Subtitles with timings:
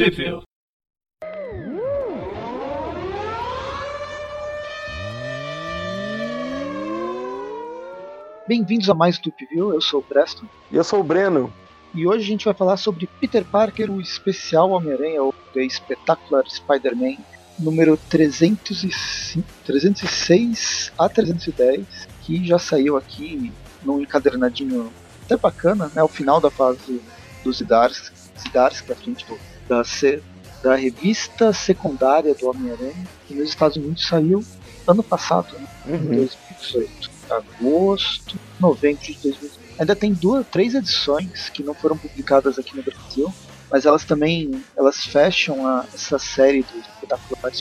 [0.00, 0.40] Trivia.
[8.48, 10.46] Bem-vindos a mais do View, eu sou o Preston.
[10.72, 11.52] E eu sou o Breno.
[11.94, 16.48] E hoje a gente vai falar sobre Peter Parker, o especial Homem-Aranha, ou The Spectacular
[16.48, 17.18] Spider-Man,
[17.58, 24.90] número 305, 306 a 310, que já saiu aqui num encadernadinho
[25.26, 26.02] até bacana, né?
[26.02, 27.02] O final da fase
[27.44, 28.10] dos Zidars,
[28.40, 29.38] Zidars que é a frente do,
[29.70, 29.82] da,
[30.62, 34.44] da revista secundária do Homem-Aranha, que nos Estados Unidos saiu
[34.86, 35.66] ano passado, né?
[35.86, 36.12] Uhum.
[36.12, 37.10] em 2018.
[37.30, 39.60] Agosto, novembro de 2018.
[39.78, 43.32] Ainda tem duas, três edições que não foram publicadas aqui no Brasil,
[43.70, 47.52] mas elas também elas fecham a, essa série do espetacular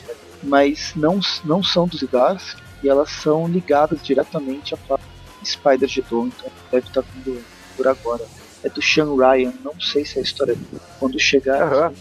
[0.42, 5.00] mas não, não são dos Idars e elas são ligadas diretamente à
[5.46, 7.44] Spider Gedon, então deve estar vindo
[7.78, 8.26] por agora.
[8.64, 11.72] É do Sean Ryan, não sei se a história é quando chegar.
[11.72, 11.94] Uhum.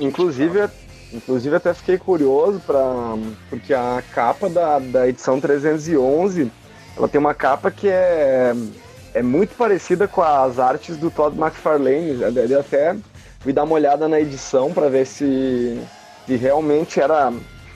[0.00, 0.68] Inclusive,
[1.12, 2.82] inclusive até fiquei curioso para
[3.48, 6.50] porque a capa da, da edição 311
[6.96, 8.52] ela tem uma capa que é,
[9.14, 12.22] é muito parecida com as artes do Todd McFarlane.
[12.22, 12.96] Ele até
[13.40, 15.80] fui dar uma olhada na edição para ver se,
[16.26, 17.32] se realmente era.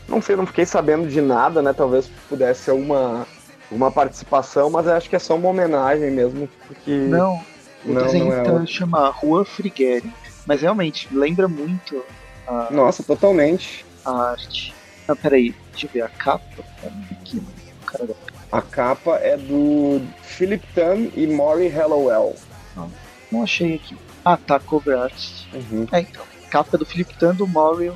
[0.08, 1.72] Não sei, não fiquei sabendo de nada, né?
[1.72, 3.26] Talvez pudesse ser uma,
[3.70, 6.48] uma participação, mas acho que é só uma homenagem mesmo.
[6.66, 6.90] Porque...
[6.90, 7.40] Não,
[7.86, 10.12] o não, desenho não é chama Rua Frigueri.
[10.46, 12.02] Mas realmente, lembra muito
[12.46, 12.68] a.
[12.70, 13.84] Nossa, totalmente.
[14.04, 14.74] A arte.
[15.08, 16.64] Ah, peraí, deixa eu ver a capa.
[17.10, 17.42] Aqui,
[17.84, 18.14] cara da
[18.52, 22.36] a capa é do Philip Tan e Maury Hallowell.
[22.76, 22.90] Não,
[23.30, 23.96] não achei aqui.
[24.24, 25.48] Ah, tá, cover artist.
[25.52, 25.86] Uhum.
[25.92, 26.24] É, então.
[26.50, 27.92] Capa do Philip Tan do Maury,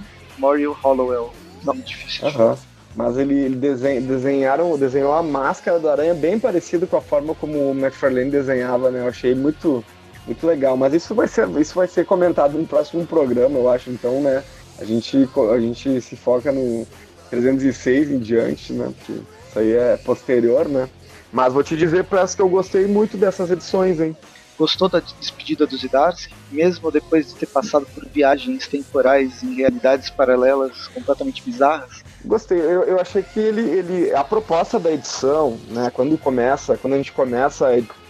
[0.82, 1.32] Hollowell.
[1.62, 2.26] Nome difícil.
[2.28, 2.56] Uhum.
[2.94, 7.34] Mas ele, ele desenha, desenharam, desenhou a máscara do aranha bem parecido com a forma
[7.34, 9.00] como o McFarlane desenhava, né?
[9.00, 9.84] Eu achei muito,
[10.26, 10.76] muito legal.
[10.76, 13.90] Mas isso vai ser, isso vai ser comentado no próximo programa, eu acho.
[13.90, 14.42] Então, né?
[14.78, 16.86] A gente, a gente se foca no
[17.30, 18.92] 306 em diante, né?
[18.96, 20.88] Porque isso aí é posterior, né?
[21.32, 24.16] Mas vou te dizer, parece que eu gostei muito dessas edições, hein?
[24.58, 26.34] Gostou da despedida dos Idarski?
[26.50, 32.02] Mesmo depois de ter passado por viagens temporais em realidades paralelas completamente bizarras?
[32.24, 34.14] Gostei, eu, eu achei que ele, ele.
[34.14, 35.90] A proposta da edição, né?
[35.92, 37.66] Quando começa, quando a gente começa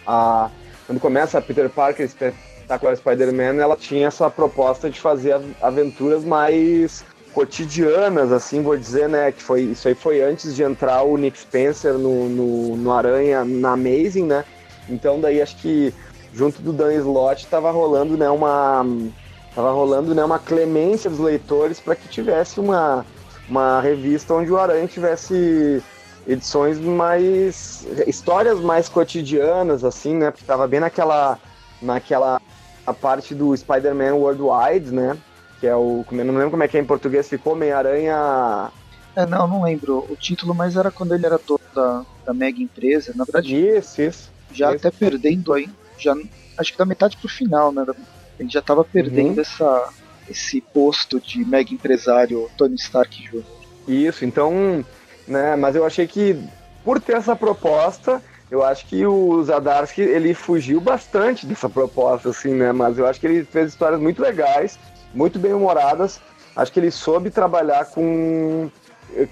[0.07, 0.51] a.
[0.87, 7.05] Quando começa a Peter Parker Espetacular Spider-Man, ela tinha essa proposta de fazer aventuras mais
[7.33, 9.31] cotidianas, assim, vou dizer, né?
[9.31, 13.45] Que foi, isso aí foi antes de entrar o Nick Spencer no, no, no Aranha,
[13.45, 14.45] na Amazing, né?
[14.89, 15.95] Então daí acho que
[16.35, 18.85] junto do Dan Slott tava rolando, né, uma
[19.55, 23.05] tava rolando, né, uma clemência dos leitores para que tivesse uma
[23.51, 25.83] uma revista onde o Aranha tivesse
[26.27, 30.31] edições mais histórias mais cotidianas assim, né?
[30.31, 31.39] Porque tava bem naquela
[31.83, 32.41] naquela
[32.87, 35.19] a parte do Spider-Man Worldwide, né?
[35.61, 36.05] que é o.
[36.11, 38.73] Eu não lembro como é que é em português, ficou Homem-Aranha.
[39.15, 42.63] É, não, não lembro o título, mas era quando ele era dono da, da mega
[42.63, 43.55] empresa, na verdade.
[43.55, 44.33] Isso, isso.
[44.53, 44.87] Já isso.
[44.87, 45.69] até perdendo aí,
[45.99, 46.15] já,
[46.57, 47.85] acho que da metade pro final, né?
[48.39, 49.41] Ele já tava perdendo uhum.
[49.43, 49.91] essa,
[50.31, 53.43] esse posto de mega empresário Tony Stark Jr.
[53.89, 54.85] Isso, então,
[55.27, 56.39] né, mas eu achei que
[56.85, 62.55] por ter essa proposta, eu acho que o Zadarsky, ele fugiu bastante dessa proposta, assim,
[62.55, 64.79] né, mas eu acho que ele fez histórias muito legais,
[65.15, 66.21] muito bem humoradas.
[66.57, 68.69] Acho que ele soube trabalhar com,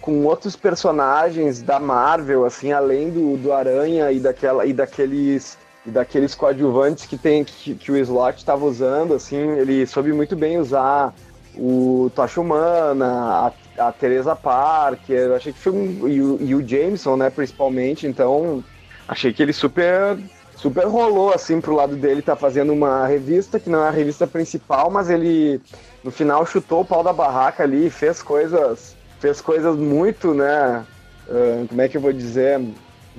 [0.01, 5.91] com outros personagens da Marvel, assim, além do, do Aranha e, daquela, e daqueles e
[5.91, 10.59] daqueles coadjuvantes que tem que, que o Slot estava usando, assim, ele soube muito bem
[10.59, 11.15] usar
[11.57, 16.67] o Tocha Humana, a, a Teresa Parker, achei que foi um, e, o, e o
[16.67, 18.63] Jameson, né, principalmente, então
[19.07, 20.19] achei que ele super
[20.55, 24.27] super rolou assim pro lado dele, tá fazendo uma revista que não é a revista
[24.27, 25.61] principal, mas ele
[26.03, 30.85] no final chutou o pau da barraca ali e fez coisas, fez coisas muito, né,
[31.29, 32.61] uh, como é que eu vou dizer,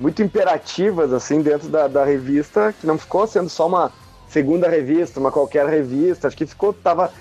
[0.00, 3.92] muito imperativas assim dentro da, da revista, que não ficou sendo só uma
[4.28, 7.12] segunda revista, uma qualquer revista, acho que ficou, tava,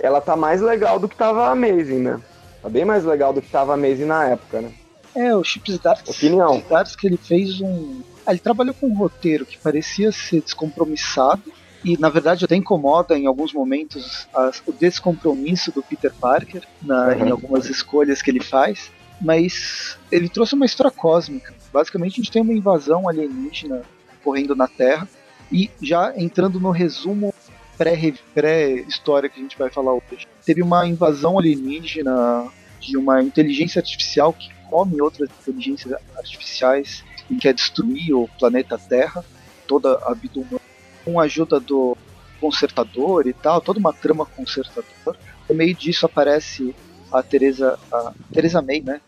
[0.00, 2.20] ela tá mais legal do que tava Amazing, né?
[2.62, 4.72] Tá bem mais legal do que tava Amazing na época, né?
[5.14, 6.62] É, o Chips Darks, Opinião.
[6.68, 11.42] Chips que ele fez um ah, ele trabalhou com um roteiro que parecia ser descompromissado
[11.84, 14.26] e na verdade até incomoda em alguns momentos
[14.66, 17.26] o descompromisso do Peter Parker na, uhum.
[17.26, 18.90] em algumas escolhas que ele faz,
[19.20, 21.54] mas ele trouxe uma história cósmica.
[21.76, 23.82] Basicamente a gente tem uma invasão alienígena
[24.24, 25.06] correndo na Terra
[25.52, 27.34] e já entrando no resumo
[27.76, 30.26] pré-história que a gente vai falar hoje.
[30.42, 32.50] Teve uma invasão alienígena
[32.80, 39.22] de uma inteligência artificial que come outras inteligências artificiais e quer destruir o planeta Terra,
[39.68, 40.60] toda a vida humana,
[41.04, 41.94] com a ajuda do
[42.40, 45.18] consertador e tal, toda uma trama consertadora.
[45.46, 46.74] No meio disso aparece
[47.12, 48.98] a Teresa, a Teresa May, né?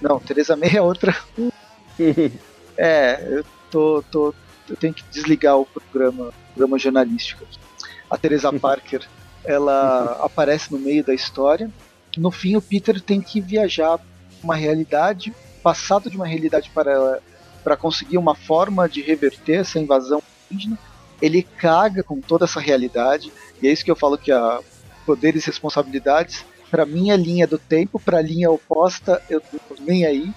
[0.00, 1.14] Não, Teresa May é outra.
[2.76, 4.34] é, eu tô, tô,
[4.68, 7.44] eu tenho que desligar o programa, programa jornalístico.
[8.10, 9.06] A Teresa Parker,
[9.44, 11.70] ela aparece no meio da história.
[12.16, 13.98] No fim, o Peter tem que viajar
[14.42, 17.20] uma realidade, passado de uma realidade para
[17.64, 20.78] para conseguir uma forma de reverter essa invasão indígena.
[21.20, 23.32] Ele caga com toda essa realidade,
[23.62, 24.60] e é isso que eu falo que a
[25.06, 30.04] poderes e responsabilidades para minha linha do tempo, para a linha oposta, eu tô nem
[30.04, 30.32] aí,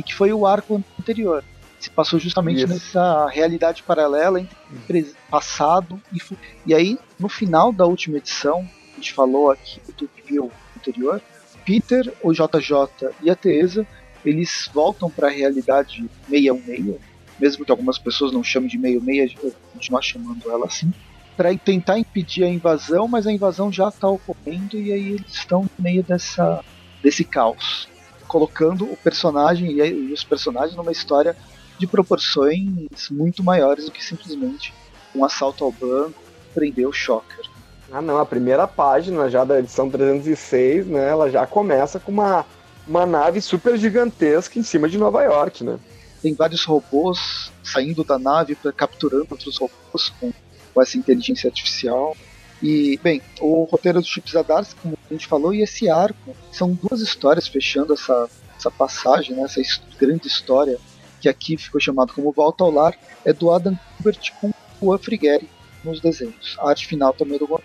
[0.00, 1.44] e que foi o arco anterior.
[1.78, 2.68] Se passou justamente Isso.
[2.68, 6.46] nessa realidade paralela entre passado e futuro.
[6.66, 11.22] E aí, no final da última edição, a gente falou aqui do viu anterior,
[11.64, 13.86] Peter, o JJ e a Teresa,
[14.24, 17.00] eles voltam para a realidade 616,
[17.38, 20.92] mesmo que algumas pessoas não chamem de 66, eu continuar chamando ela assim
[21.36, 25.62] para tentar impedir a invasão, mas a invasão já está ocorrendo e aí eles estão
[25.62, 26.62] no meio dessa,
[27.02, 27.88] desse caos,
[28.30, 31.36] colocando o personagem e os personagens numa história
[31.76, 34.72] de proporções muito maiores do que simplesmente
[35.12, 36.22] um assalto ao banco,
[36.54, 37.44] prender o Shocker.
[37.90, 42.46] Ah não, a primeira página já da edição 306, né, ela já começa com uma,
[42.86, 45.76] uma nave super gigantesca em cima de Nova York, né?
[46.22, 50.30] Tem vários robôs saindo da nave, capturando outros robôs com
[50.72, 52.16] com essa inteligência artificial.
[52.62, 56.72] E, bem, o roteiro do Chips Adars, como a gente falou, e esse arco são
[56.72, 59.60] duas histórias fechando essa, essa passagem, né, essa
[59.98, 60.78] grande história
[61.20, 65.48] que aqui ficou chamado como Volta ao Lar, é do Adam Kubert com o Frigeri
[65.84, 66.56] nos desenhos.
[66.58, 67.60] A arte final também é do Juan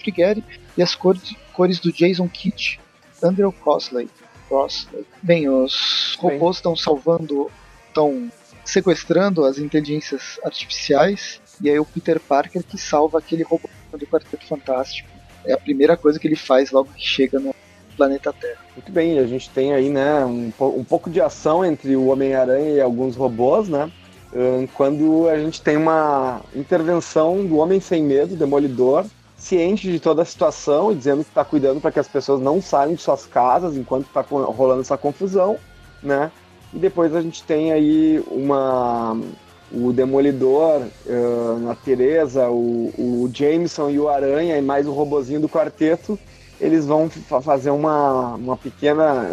[0.77, 2.79] e as cores, cores do Jason Kidd,
[3.23, 4.09] Andrew Cosley.
[4.47, 5.05] Crossley.
[5.21, 7.49] Bem, os robôs estão salvando,
[7.87, 8.29] estão
[8.63, 14.45] sequestrando as inteligências artificiais e aí o Peter Parker que salva aquele robô do Quarteto
[14.45, 15.09] Fantástico.
[15.45, 17.53] É a primeira coisa que ele faz logo que chega no
[17.95, 18.59] planeta Terra.
[18.75, 22.71] Muito bem, a gente tem aí, né, um, um pouco de ação entre o Homem-Aranha
[22.71, 23.91] e alguns robôs, né?
[24.73, 29.05] Quando a gente tem uma intervenção do Homem Sem Medo, Demolidor,
[29.37, 32.61] ciente de toda a situação e dizendo que está cuidando para que as pessoas não
[32.61, 35.57] saiam de suas casas enquanto está rolando essa confusão,
[36.03, 36.31] né?
[36.73, 39.17] E depois a gente tem aí uma
[39.71, 45.41] o Demolidor, uh, a Teresa, o, o Jameson e o Aranha e mais o robozinho
[45.41, 46.17] do quarteto,
[46.59, 49.29] eles vão fazer uma, uma pequena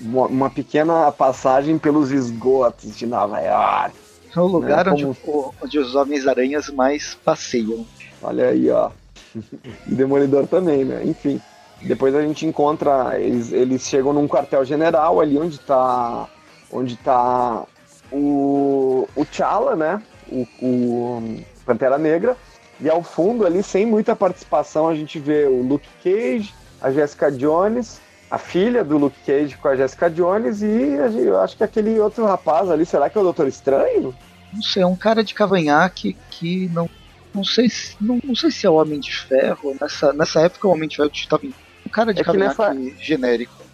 [0.00, 3.94] uma, uma, pequena passagem pelos esgotos de Nova York.
[4.34, 4.92] É o lugar né?
[4.92, 5.54] onde, Como...
[5.62, 7.86] onde os Homens-Aranhas mais passeiam.
[8.22, 8.90] Olha aí, ó.
[9.86, 11.02] e Demolidor também, né?
[11.04, 11.40] Enfim.
[11.82, 16.26] Depois a gente encontra, eles, eles chegam num quartel-general ali onde está
[16.72, 17.64] onde tá
[18.12, 20.02] o, o T'Challa, né?
[20.30, 22.36] O, o Pantera Negra.
[22.80, 27.32] E ao fundo ali, sem muita participação, a gente vê o Luke Cage, a Jessica
[27.32, 28.00] Jones,
[28.30, 30.94] a filha do Luke Cage com a Jessica Jones e
[31.24, 34.14] eu acho que aquele outro rapaz ali, será que é o Doutor Estranho?
[34.52, 36.88] Não sei, é um cara de cavanhaque que não
[37.34, 39.76] não sei se não, não sei se é o Homem de Ferro.
[39.78, 43.02] Nessa, nessa época o Homem de Ferro estava um cara de é cavanhaque nessa...
[43.02, 43.65] genérico.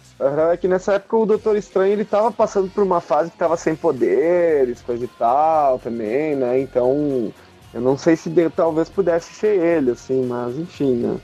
[0.51, 3.57] É que nessa época o Doutor Estranho ele tava passando por uma fase que tava
[3.57, 6.59] sem poderes, coisa e tal também, né?
[6.59, 7.33] Então,
[7.73, 11.17] eu não sei se de, talvez pudesse ser ele, assim, mas enfim, né?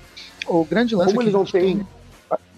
[0.48, 1.88] O grande lance Como é que eles não têm.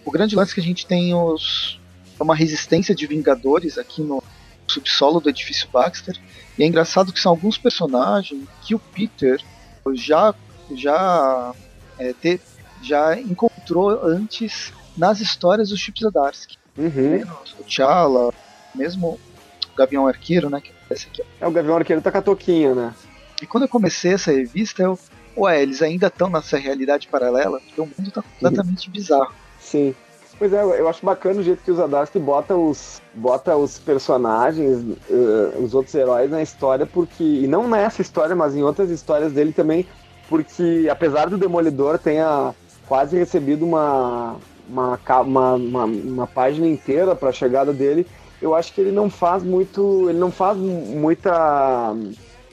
[0.03, 1.79] O grande lance é que a gente tem os
[2.19, 4.23] uma resistência de Vingadores aqui no
[4.67, 6.15] subsolo do edifício Baxter.
[6.57, 9.41] E é engraçado que são alguns personagens que o Peter
[9.93, 10.33] já
[10.73, 11.53] já
[11.99, 12.39] é, te,
[12.81, 16.57] já encontrou antes nas histórias dos Chips Zdarsky.
[16.77, 17.23] Uhum.
[17.59, 18.33] O T'Challa,
[18.73, 19.19] mesmo
[19.71, 20.61] o Gavião Arqueiro, né?
[20.61, 21.23] Que aparece aqui.
[21.39, 22.93] É, o Gavião Arqueiro tá com a toquinha, né?
[23.41, 24.97] E quando eu comecei essa revista, eu.
[25.37, 27.59] Ué, eles ainda estão nessa realidade paralela?
[27.59, 28.93] Porque o mundo tá completamente uhum.
[28.93, 29.33] bizarro.
[29.59, 29.95] Sim.
[30.37, 34.79] Pois é, eu acho bacana o jeito que o Zadarsky bota os, bota os personagens,
[35.07, 37.23] uh, os outros heróis na história, porque.
[37.23, 39.85] E não nessa história, mas em outras histórias dele também,
[40.27, 42.55] porque apesar do Demolidor tenha
[42.87, 44.35] quase recebido uma,
[44.71, 48.07] uma, uma, uma, uma página inteira para a chegada dele,
[48.41, 50.09] eu acho que ele não faz muito.
[50.09, 51.95] Ele não faz muita.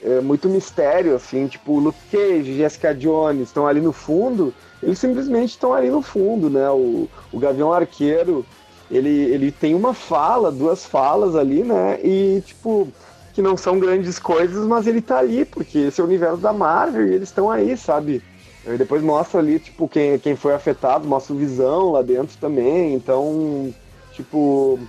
[0.01, 5.49] É, muito mistério, assim, tipo, Luke Cage, Jessica Jones estão ali no fundo, eles simplesmente
[5.49, 6.69] estão ali no fundo, né?
[6.69, 8.45] O, o Gavião Arqueiro,
[8.89, 11.99] ele, ele tem uma fala, duas falas ali, né?
[12.01, 12.87] E, tipo,
[13.33, 16.53] que não são grandes coisas, mas ele tá ali, porque esse é o universo da
[16.53, 18.21] Marvel e eles estão aí, sabe?
[18.65, 22.93] E depois mostra ali, tipo, quem, quem foi afetado, mostra Visão lá dentro também.
[22.93, 23.73] Então,
[24.11, 24.79] tipo,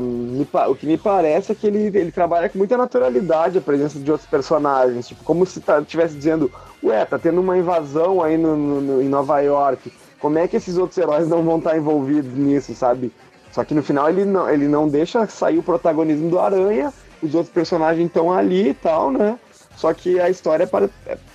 [0.00, 3.98] me, o que me parece é que ele, ele trabalha com muita naturalidade a presença
[3.98, 5.06] de outros personagens.
[5.06, 6.50] Tipo, como se estivesse tá, dizendo,
[6.82, 9.92] ué, tá tendo uma invasão aí no, no, no, em Nova York.
[10.18, 13.12] como é que esses outros heróis não vão estar envolvidos nisso, sabe?
[13.52, 17.34] Só que no final ele não, ele não deixa sair o protagonismo do Aranha, os
[17.34, 19.38] outros personagens estão ali e tal, né?
[19.76, 20.68] Só que a história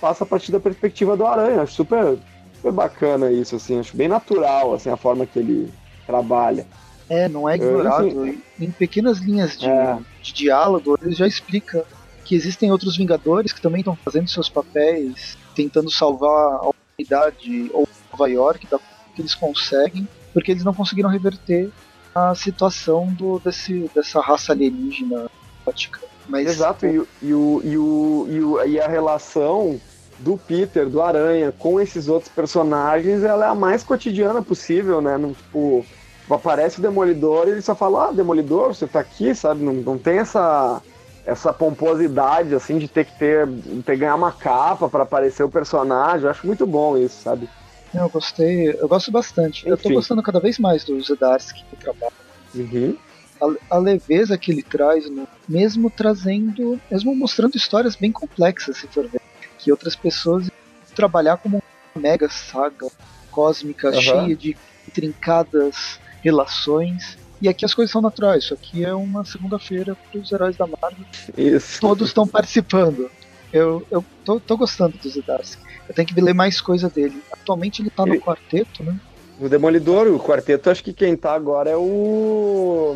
[0.00, 1.62] passa a partir da perspectiva do Aranha.
[1.62, 2.18] Acho super,
[2.56, 3.78] super bacana isso, assim.
[3.78, 5.72] Acho bem natural, assim, a forma que ele
[6.06, 6.66] trabalha.
[7.08, 8.06] É, não é ignorado.
[8.26, 9.98] Enfim, em pequenas linhas de, é.
[10.22, 11.84] de diálogo, ele já explica
[12.24, 17.88] que existem outros Vingadores que também estão fazendo seus papéis, tentando salvar a humanidade ou
[18.12, 18.78] Nova York da
[19.14, 21.70] que eles conseguem, porque eles não conseguiram reverter
[22.14, 25.28] a situação do, desse, dessa raça alienígena
[25.66, 26.00] ótica.
[26.30, 29.80] Mas, Exato, e, e, o, e, o, e, o, e a relação
[30.20, 35.18] do Peter, do Aranha, com esses outros personagens, ela é a mais cotidiana possível, né?
[35.18, 35.84] Não, tipo,
[36.30, 39.64] aparece o Demolidor e ele só fala, ah, Demolidor, você tá aqui, sabe?
[39.64, 40.80] Não, não tem essa
[41.26, 43.46] essa pomposidade, assim, de ter que ter,
[43.84, 46.24] ter ganhar uma capa para aparecer o personagem.
[46.24, 47.48] Eu acho muito bom isso, sabe?
[47.94, 49.60] Eu gostei, eu gosto bastante.
[49.60, 49.70] Enfim.
[49.70, 52.12] Eu tô gostando cada vez mais do Zedarsky que trabalha.
[52.54, 52.96] Uhum.
[53.40, 55.26] A, a, leveza que ele traz, né?
[55.48, 59.20] mesmo trazendo, mesmo mostrando histórias bem complexas, se for ver.
[59.58, 60.50] Que outras pessoas
[60.94, 61.62] trabalhar como
[61.94, 62.88] uma mega saga
[63.30, 64.00] cósmica uhum.
[64.00, 64.56] cheia de
[64.92, 67.18] trincadas relações.
[67.40, 68.44] E aqui as coisas são naturais.
[68.44, 71.06] Isso aqui é uma segunda-feira para os heróis da Marvel.
[71.36, 71.80] Isso.
[71.80, 73.10] Todos estão participando.
[73.52, 75.62] Eu, eu tô, tô gostando do Zdarsky.
[75.88, 77.20] Eu tenho que ler mais coisa dele.
[77.32, 78.98] Atualmente ele tá no quarteto, né?
[79.40, 82.94] O Demolidor, o quarteto, acho que quem tá agora é o.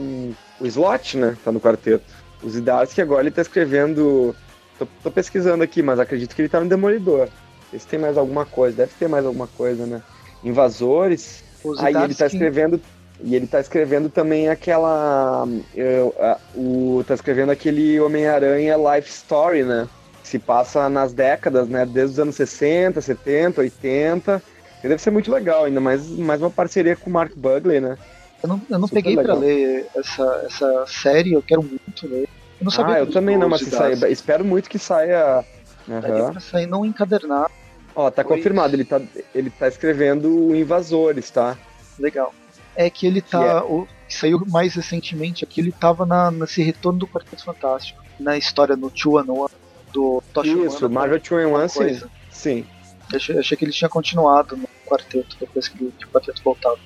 [0.60, 1.36] O Slot, né?
[1.42, 2.04] Tá no quarteto.
[2.42, 4.36] O Zdarsky agora ele tá escrevendo.
[4.78, 7.28] Tô, tô, pesquisando aqui, mas acredito que ele tá no Demolidor.
[7.72, 10.02] Se tem mais alguma coisa, deve ter mais alguma coisa, né?
[10.44, 11.42] Invasores.
[11.78, 12.80] Aí ele tá escrevendo.
[13.22, 15.48] E ele tá escrevendo também aquela.
[15.74, 16.14] Eu,
[16.54, 19.88] o, tá escrevendo aquele Homem-Aranha Life Story, né?
[20.24, 21.84] se passa nas décadas, né?
[21.84, 24.42] Desde os anos 60, 70, 80.
[24.88, 27.96] Deve ser muito legal, ainda mais, mais uma parceria com o Mark Bugley, né?
[28.42, 32.28] Eu não, eu não peguei para ler essa, essa série, eu quero muito ler.
[32.60, 35.44] Eu não sabia ah, eu também não, mas se espero muito que saia.
[35.88, 36.30] Uhum.
[36.32, 37.50] pra sair não encadernado.
[37.96, 38.36] Ó, tá pois...
[38.36, 39.00] confirmado, ele tá,
[39.34, 41.56] ele tá escrevendo Invasores, tá?
[41.98, 42.34] Legal.
[42.76, 43.42] É que ele tá.
[43.42, 43.56] É...
[43.60, 48.02] o, que saiu mais recentemente aqui, ele tava na, nesse retorno do Quarteto Fantástico.
[48.20, 49.50] Na história no Two and One
[49.92, 52.08] do Toshi Isso, Marvel 2 One, sim.
[52.30, 52.66] sim.
[53.10, 56.78] Eu achei, achei, que ele tinha continuado no quarteto, depois que, que o quarteto voltava.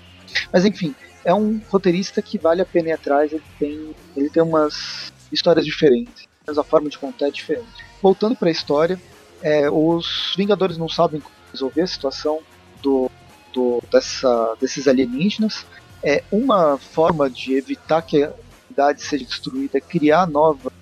[0.53, 4.43] Mas enfim, é um roteirista que vale a pena ir atrás, ele tem, ele tem
[4.43, 7.69] umas histórias diferentes, mas a forma de contar é diferente.
[8.03, 9.01] Voltando para a história,
[9.43, 12.41] é, os Vingadores não sabem como resolver a situação
[12.83, 13.11] do,
[13.53, 15.67] do, dessa, desses alienígenas.
[16.03, 18.33] É uma forma de evitar que a
[18.69, 20.73] cidade seja destruída é criar novas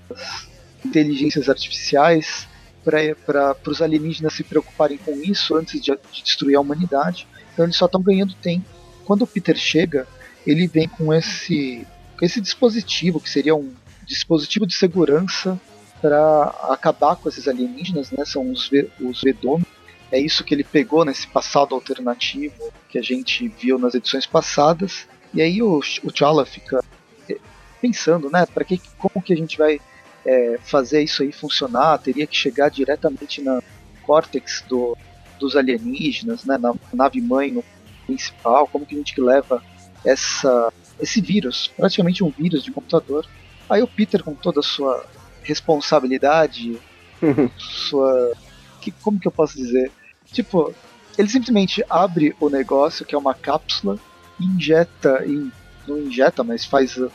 [0.85, 2.47] inteligências artificiais
[2.87, 7.27] para os alienígenas se preocuparem com isso antes de, de destruir a humanidade.
[7.53, 8.65] Então eles só estão ganhando tempo.
[9.05, 10.07] Quando o Peter chega,
[10.47, 11.87] ele vem com esse,
[12.19, 13.73] com esse dispositivo, que seria um
[14.07, 15.61] dispositivo de segurança
[16.01, 18.25] para acabar com esses alienígenas, né?
[18.25, 19.67] São os, os Vedome.
[20.13, 25.09] É isso que ele pegou nesse passado alternativo que a gente viu nas edições passadas.
[25.35, 26.85] E aí o, o T'Challa fica
[27.29, 27.39] eh,
[27.81, 28.47] pensando, né?
[28.47, 29.81] Para que, como que a gente vai
[30.27, 33.63] é, fazer isso aí funcionar, teria que chegar diretamente na
[34.03, 34.97] córtex do,
[35.39, 37.65] dos alienígenas, né, na nave mãe no
[38.07, 39.63] principal, como que a gente leva
[40.05, 43.27] essa, esse vírus, praticamente um vírus de computador.
[43.69, 45.05] Aí o Peter, com toda a sua
[45.43, 46.79] responsabilidade,
[47.57, 48.33] sua.
[48.81, 49.91] Que, como que eu posso dizer?
[50.33, 50.73] Tipo,
[51.19, 53.99] ele simplesmente abre o negócio, que é uma cápsula,
[54.41, 55.51] injeta, in,
[55.87, 57.11] não injeta, mas faz o,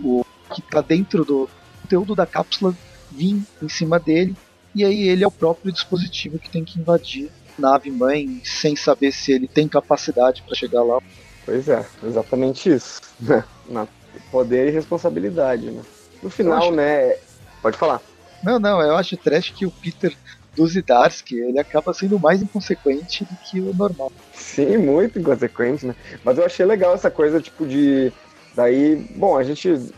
[0.00, 1.48] o que está dentro do,
[1.90, 2.74] conteúdo da cápsula
[3.10, 4.36] vir em cima dele,
[4.72, 7.28] e aí ele é o próprio dispositivo que tem que invadir
[7.58, 11.00] a nave mãe sem saber se ele tem capacidade para chegar lá.
[11.44, 13.00] Pois é, exatamente isso.
[13.18, 13.42] Né?
[13.68, 13.88] Na
[14.30, 15.82] poder e responsabilidade, né?
[16.22, 16.72] No final, acho...
[16.72, 17.16] né?
[17.60, 18.00] Pode falar.
[18.42, 20.14] Não, não, eu acho trash que o Peter
[20.54, 24.12] do Zidarsky, ele acaba sendo mais inconsequente do que o normal.
[24.32, 25.94] Sim, muito inconsequente, né?
[26.24, 28.12] Mas eu achei legal essa coisa, tipo, de
[28.54, 29.92] Daí, bom, a gente.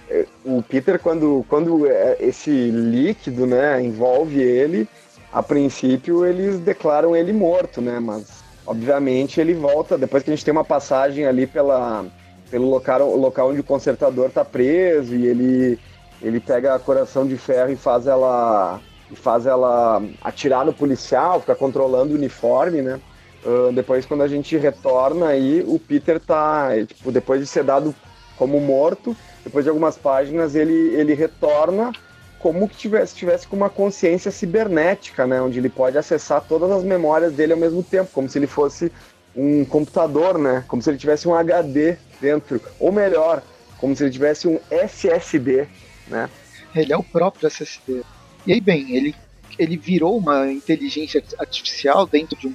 [0.44, 4.86] O Peter, quando, quando é, esse líquido né, envolve ele,
[5.32, 7.98] a princípio eles declaram ele morto, né?
[7.98, 12.04] Mas obviamente ele volta, depois que a gente tem uma passagem ali pela,
[12.50, 15.78] pelo local, local onde o consertador tá preso e ele,
[16.20, 18.80] ele pega a coração de ferro e faz ela.
[19.10, 22.98] E faz ela atirar no policial, fica controlando o uniforme, né?
[23.44, 27.94] Uh, depois, quando a gente retorna aí, o Peter tá, tipo, depois de ser dado
[28.42, 29.16] como morto.
[29.44, 31.92] Depois de algumas páginas, ele, ele retorna
[32.40, 35.40] como que tivesse, tivesse com uma consciência cibernética, né?
[35.40, 38.90] Onde ele pode acessar todas as memórias dele ao mesmo tempo, como se ele fosse
[39.36, 40.64] um computador, né?
[40.66, 43.44] Como se ele tivesse um HD dentro, ou melhor,
[43.78, 45.68] como se ele tivesse um SSD,
[46.08, 46.28] né?
[46.74, 48.02] Ele é o próprio SSD.
[48.44, 49.14] E aí, bem, ele,
[49.56, 52.54] ele virou uma inteligência artificial dentro de um.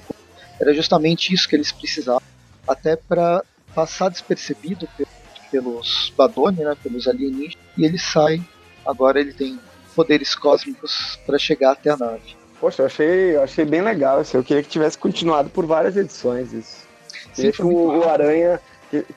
[0.60, 2.20] Era justamente isso que eles precisavam,
[2.66, 3.42] até para
[3.74, 4.86] passar despercebido
[5.50, 8.42] pelos Badoni, né, pelos alienígenas, e ele sai.
[8.84, 9.58] Agora ele tem
[9.94, 12.36] poderes cósmicos para chegar até a nave.
[12.60, 14.20] Poxa, eu achei, eu achei bem legal.
[14.20, 16.86] Assim, eu queria que tivesse continuado por várias edições isso.
[17.34, 18.60] Sim, que o, o Aranha.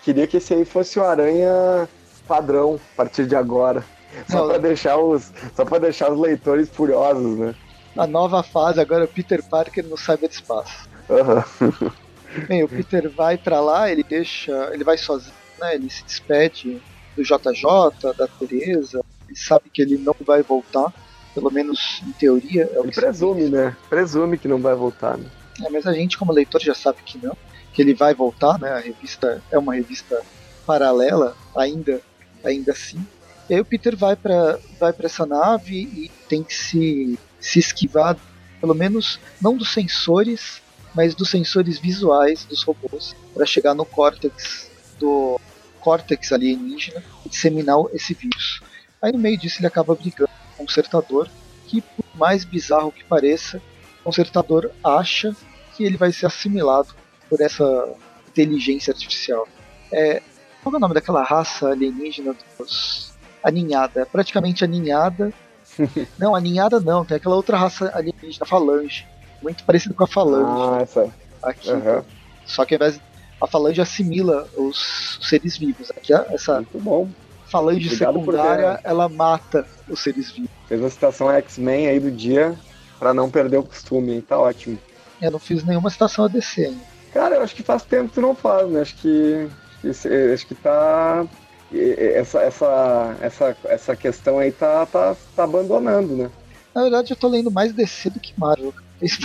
[0.03, 1.87] Queria que esse aí fosse o Aranha
[2.27, 3.83] padrão a partir de agora.
[4.29, 5.31] Só para deixar os.
[5.55, 7.55] Só para deixar os leitores furiosos, né?
[7.97, 10.89] A nova fase agora é Peter Parker no cyberespaço.
[11.09, 11.91] Uhum.
[12.47, 14.69] Bem, o Peter vai para lá, ele deixa.
[14.73, 15.75] ele vai sozinho, né?
[15.75, 16.81] Ele se despede
[17.15, 20.93] do JJ, da Teresa, ele sabe que ele não vai voltar,
[21.33, 22.69] pelo menos em teoria.
[22.73, 23.75] É ele presume, né?
[23.89, 25.29] Presume que não vai voltar, né?
[25.63, 27.37] É, mas a gente, como leitor, já sabe que não,
[27.73, 28.71] que ele vai voltar, né?
[28.71, 30.21] A revista é uma revista
[30.65, 32.01] paralela, ainda,
[32.43, 33.05] ainda assim.
[33.49, 38.17] E aí o Peter vai para vai essa nave e tem que se, se esquivar,
[38.59, 40.61] pelo menos, não dos sensores,
[40.93, 45.39] mas dos sensores visuais dos robôs, para chegar no córtex do
[45.81, 48.61] córtex alienígena e disseminar esse vírus.
[49.01, 51.27] Aí no meio disso ele acaba brigando com o Consertador,
[51.67, 53.61] que por mais bizarro que pareça,
[54.01, 55.35] o Consertador acha
[55.75, 56.89] que ele vai ser assimilado
[57.29, 57.89] por essa
[58.27, 59.47] inteligência artificial.
[59.91, 60.21] É,
[60.61, 64.01] qual é o nome daquela raça alienígena dos aninhada?
[64.01, 65.33] É praticamente aninhada.
[66.19, 69.07] não, aninhada não, tem aquela outra raça alienígena, falange.
[69.41, 70.75] Muito parecido com a falange.
[70.75, 71.09] Ah, essa.
[71.41, 71.71] Aqui.
[71.71, 72.03] Uhum.
[72.45, 73.01] Só que ao invés
[73.41, 75.91] a falange assimila os seres vivos.
[75.91, 77.09] Aqui essa Muito bom
[77.51, 80.49] falange Obrigado secundária, ela mata os seres vivos.
[80.67, 82.57] Fez uma citação X-Men aí do dia
[82.97, 84.21] para não perder o costume, hein?
[84.21, 84.79] Tá ótimo.
[85.21, 86.91] Eu não fiz nenhuma citação ADC ainda.
[87.13, 88.81] Cara, eu acho que faz tempo que tu não faz, né?
[88.81, 89.47] Acho que.
[90.33, 91.25] Acho que tá.
[91.73, 96.31] Essa, essa, essa, essa questão aí tá, tá, tá abandonando, né?
[96.73, 98.73] Na verdade, eu tô lendo mais DC do que Marvel.
[99.01, 99.17] Mas,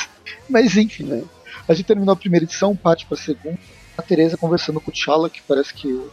[0.48, 1.22] mas enfim, né?
[1.68, 3.58] A gente terminou a primeira edição, parte pra segunda.
[3.96, 6.10] A Teresa conversando com o T'Challa, que parece que o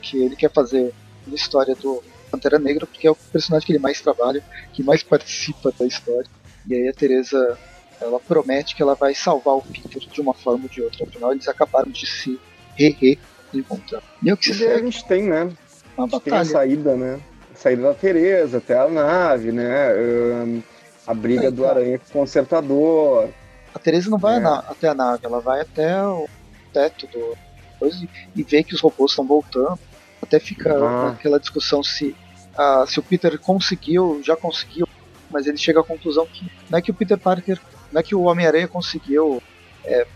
[0.00, 0.92] que ele quer fazer
[1.26, 5.02] na história do Pantera Negra, porque é o personagem que ele mais trabalha, que mais
[5.02, 6.28] participa da história.
[6.66, 7.58] E aí a Teresa
[8.00, 11.04] ela promete que ela vai salvar o Peter de uma forma ou de outra.
[11.04, 12.38] Afinal, eles acabaram de se
[12.76, 14.02] re-reencontrar.
[14.22, 15.42] E é o que se a gente tem, né?
[15.96, 16.20] Uma a gente batalha.
[16.20, 17.20] tem a saída, né?
[17.52, 19.94] A saída da Teresa até a nave, né?
[19.94, 20.62] Um,
[21.06, 23.28] a briga do Aranha com o Consertador.
[23.74, 24.46] A Teresa não vai é.
[24.46, 26.28] até a nave, ela vai até o
[26.72, 27.36] teto do
[27.78, 29.78] coisa e vê que os robôs estão voltando.
[30.22, 31.10] Até fica ah.
[31.10, 32.16] aquela discussão se,
[32.56, 34.88] uh, se o Peter conseguiu, já conseguiu,
[35.30, 37.60] mas ele chega à conclusão que não é que o Peter Parker,
[37.92, 39.42] não é que o Homem-Aranha conseguiu
[39.84, 40.06] é,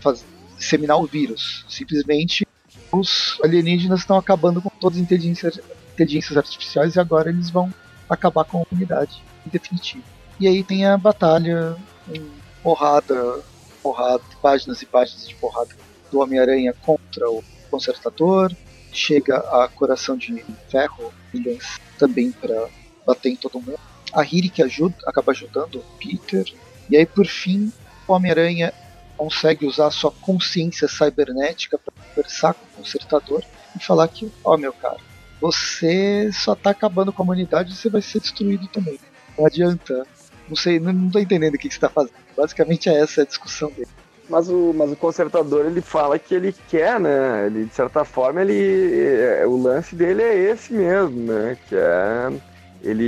[0.57, 2.47] disseminar o vírus, simplesmente
[2.91, 5.59] os alienígenas estão acabando com todas as inteligências,
[5.93, 7.71] inteligências artificiais e agora eles vão
[8.09, 10.03] acabar com a humanidade, em definitivo.
[10.39, 11.75] E aí tem a batalha
[12.11, 13.41] em porrada,
[13.81, 15.75] porrada, páginas e páginas de porrada
[16.11, 18.51] do Homem-Aranha contra o Consertador,
[18.91, 22.67] chega a Coração de Ferro, Williams, também para
[23.05, 23.79] bater em todo mundo.
[24.11, 26.45] A Riri que ajuda, acaba ajudando o Peter.
[26.89, 27.71] E aí, por fim,
[28.07, 28.73] o Homem-Aranha
[29.15, 33.43] consegue usar sua consciência cibernética para conversar com o Consertador
[33.75, 34.97] e falar que, ó, oh, meu cara,
[35.39, 38.99] você só tá acabando com a humanidade e você vai ser destruído também.
[39.37, 40.07] Não adianta.
[40.49, 42.13] Não sei, não, não tô entendendo o que, que você tá fazendo.
[42.35, 43.87] Basicamente é essa a discussão dele.
[44.29, 47.47] Mas o, mas o consertador ele fala que ele quer, né?
[47.47, 51.57] Ele, de certa forma, ele, é, o lance dele é esse mesmo, né?
[51.67, 52.31] Que é.
[52.81, 53.03] Ele,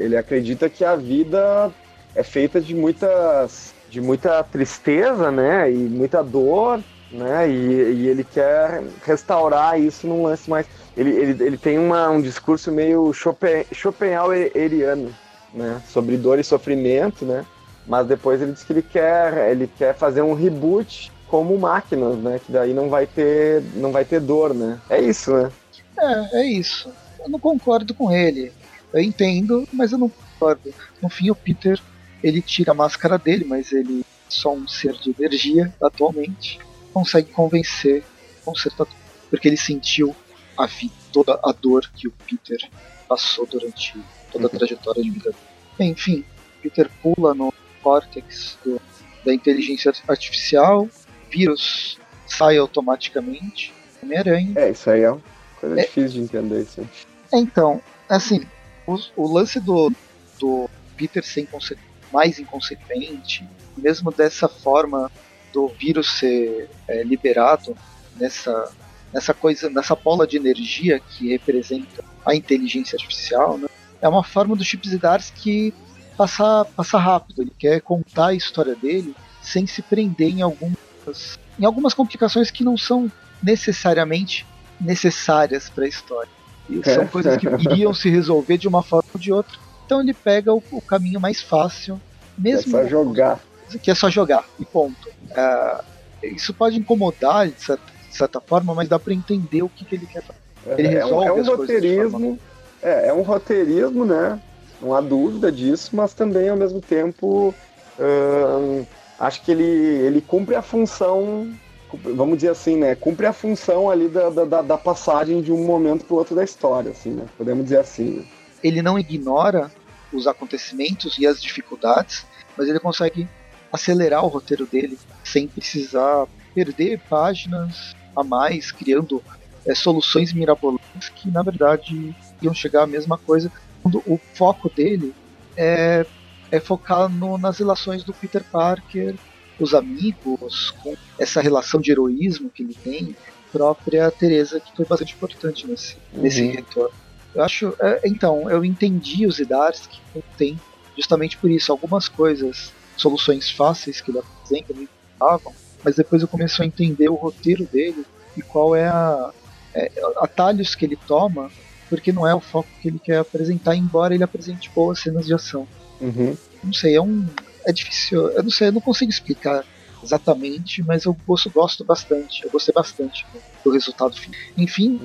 [0.00, 1.70] ele acredita que a vida
[2.14, 5.70] é feita de muitas de muita tristeza, né?
[5.70, 7.48] E muita dor, né?
[7.48, 10.66] E, e ele quer restaurar isso num lance mais.
[10.96, 15.14] Ele, ele, ele tem uma, um discurso meio Schopenhaueriano,
[15.54, 15.82] né?
[15.88, 17.44] Sobre dor e sofrimento, né?
[17.86, 22.40] Mas depois ele diz que ele quer, ele quer fazer um reboot como máquinas, né?
[22.44, 24.80] Que daí não vai ter, não vai ter dor, né?
[24.88, 25.50] É isso, né?
[25.98, 26.92] É, é isso.
[27.20, 28.52] Eu não concordo com ele.
[28.92, 30.72] Eu entendo, mas eu não concordo.
[31.00, 31.80] No fim, o Peter
[32.22, 36.58] ele tira a máscara dele, mas ele é só um ser de energia atualmente.
[36.92, 38.04] Consegue convencer
[38.44, 38.94] consertador,
[39.30, 40.14] porque ele sentiu
[40.56, 42.68] a vida, toda a dor que o Peter
[43.08, 43.98] passou durante
[44.32, 44.58] toda a uhum.
[44.58, 45.90] trajetória de vida dele.
[45.90, 46.24] Enfim,
[46.62, 48.80] Peter pula no córtex do,
[49.24, 50.88] da inteligência artificial,
[51.30, 54.52] vírus sai automaticamente, Homem-Aranha.
[54.56, 55.22] É, isso aí é uma
[55.60, 56.62] coisa é, difícil de entender.
[56.62, 56.88] Isso.
[57.32, 58.46] Então, assim,
[58.86, 59.92] o, o lance do,
[60.38, 61.76] do Peter ser inconse
[62.12, 65.10] mais inconsequente, mesmo dessa forma
[65.52, 67.76] do vírus ser é, liberado
[68.16, 68.70] nessa,
[69.12, 73.68] nessa coisa, nessa bola de energia que representa a inteligência artificial, né?
[74.02, 75.72] É uma forma do Chip Zdarsky
[76.16, 77.42] passar, passar rápido.
[77.42, 82.64] Ele quer contar a história dele sem se prender em algumas, em algumas complicações que
[82.64, 83.10] não são
[83.40, 84.44] necessariamente
[84.80, 86.30] necessárias para a história.
[86.68, 89.56] E são coisas que iriam se resolver de uma forma ou de outra.
[89.86, 92.00] Então ele pega o, o caminho mais fácil,
[92.36, 92.76] mesmo.
[92.76, 93.40] É só jogar.
[93.82, 95.08] Que é só jogar, e ponto.
[95.30, 95.82] Uh,
[96.22, 99.94] isso pode incomodar, de certa, de certa, forma, mas dá para entender o que, que
[99.94, 100.40] ele quer fazer.
[100.78, 102.38] Ele resolve é um, é um roteirismo.
[102.82, 104.40] É, é um roteirismo, né?
[104.80, 107.54] Não há dúvida disso, mas também ao mesmo tempo
[107.98, 108.86] uh,
[109.18, 111.48] acho que ele, ele cumpre a função
[111.96, 116.04] vamos dizer assim, né, cumpre a função ali da, da, da passagem de um momento
[116.04, 118.18] para o outro da história, assim, né, podemos dizer assim.
[118.18, 118.24] Né.
[118.62, 119.70] Ele não ignora
[120.12, 123.28] os acontecimentos e as dificuldades, mas ele consegue
[123.72, 129.22] acelerar o roteiro dele sem precisar perder páginas a mais, criando
[129.66, 133.50] é, soluções mirabolantes que na verdade iam chegar à mesma coisa.
[133.82, 135.14] Quando o foco dele
[135.56, 136.06] é,
[136.50, 139.14] é focar no, nas relações do Peter Parker
[139.60, 143.14] os amigos, com essa relação de heroísmo que ele tem,
[143.52, 146.22] própria Teresa, que foi bastante importante nesse, uhum.
[146.22, 146.94] nesse retorno.
[147.34, 150.60] Eu acho, é, então, eu entendi os com o tempo,
[150.96, 151.70] justamente por isso.
[151.70, 155.52] Algumas coisas, soluções fáceis que ele apresenta, me importavam,
[155.84, 158.04] mas depois eu comecei a entender o roteiro dele
[158.36, 159.32] e qual é a
[159.74, 161.50] é, atalhos que ele toma,
[161.88, 165.34] porque não é o foco que ele quer apresentar, embora ele apresente boas cenas de
[165.34, 165.66] ação.
[166.00, 166.36] Uhum.
[166.64, 167.26] Não sei, é um,
[167.66, 169.64] é difícil, eu não sei, eu não consigo explicar
[170.02, 173.24] exatamente, mas eu gosto, gosto bastante, eu gostei bastante
[173.64, 174.38] do resultado final.
[174.56, 175.00] Enfim,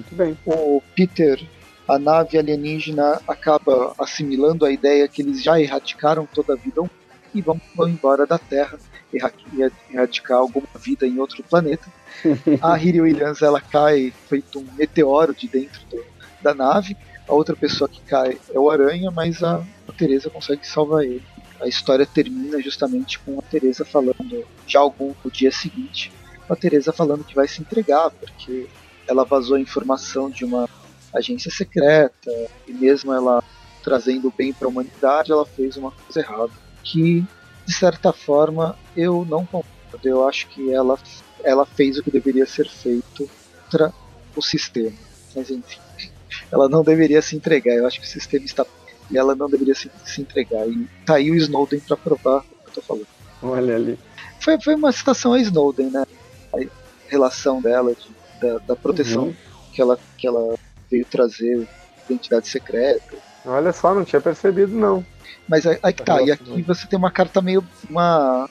[0.46, 1.42] o Peter,
[1.88, 6.82] a nave alienígena acaba assimilando a ideia que eles já erradicaram toda a vida
[7.34, 8.80] e vão, vão embora da Terra
[9.14, 11.88] erradicar alguma vida em outro planeta.
[12.62, 16.04] a Riri Williams ela cai feito um meteoro de dentro do,
[16.42, 16.96] da nave.
[17.28, 21.24] A outra pessoa que cai é o Aranha, mas a, a Teresa consegue salvar ele
[21.60, 26.12] a história termina justamente com a Teresa falando, já algum no dia seguinte,
[26.50, 28.68] a Teresa falando que vai se entregar, porque
[29.08, 30.70] ela vazou informação de uma
[31.14, 32.32] agência secreta,
[32.68, 33.44] e mesmo ela
[33.84, 36.52] trazendo o bem para a humanidade, ela fez uma coisa errada,
[36.84, 37.26] que
[37.68, 39.68] de certa forma eu não concordo.
[40.04, 40.98] Eu acho que ela,
[41.44, 43.30] ela fez o que deveria ser feito
[43.64, 43.94] contra
[44.36, 44.96] o sistema.
[45.36, 45.80] Mas enfim,
[46.52, 47.74] ela não deveria se entregar.
[47.74, 48.66] Eu acho que o sistema está
[49.10, 50.68] e ela não deveria se, se entregar.
[50.68, 53.08] E tá aí o Snowden para provar o que eu tô falando.
[53.42, 54.00] Olha ali.
[54.40, 56.06] Foi, foi uma citação a Snowden, né?
[56.54, 56.58] A
[57.08, 58.10] relação dela, de,
[58.42, 59.36] da, da, proteção uhum.
[59.74, 60.56] que, ela, que ela
[60.90, 61.68] veio trazer,
[62.06, 63.16] identidade secreta.
[63.46, 65.06] Olha só, não tinha percebido não.
[65.48, 67.64] Mas aí, aí que tá, e aqui você tem uma carta meio.
[67.90, 68.50] uma.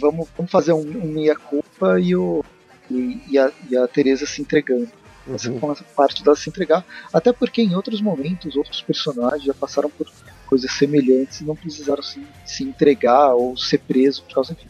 [0.00, 2.42] Vamos, vamos fazer um, um meia-culpa e, o,
[2.90, 4.88] e, e, a, e a Teresa se entregando.
[5.26, 5.58] Você uhum.
[5.58, 9.88] começa a parte dela se entregar, até porque em outros momentos outros personagens já passaram
[9.88, 10.06] por
[10.46, 14.68] coisas semelhantes e não precisaram se, se entregar ou ser preso por causa disso.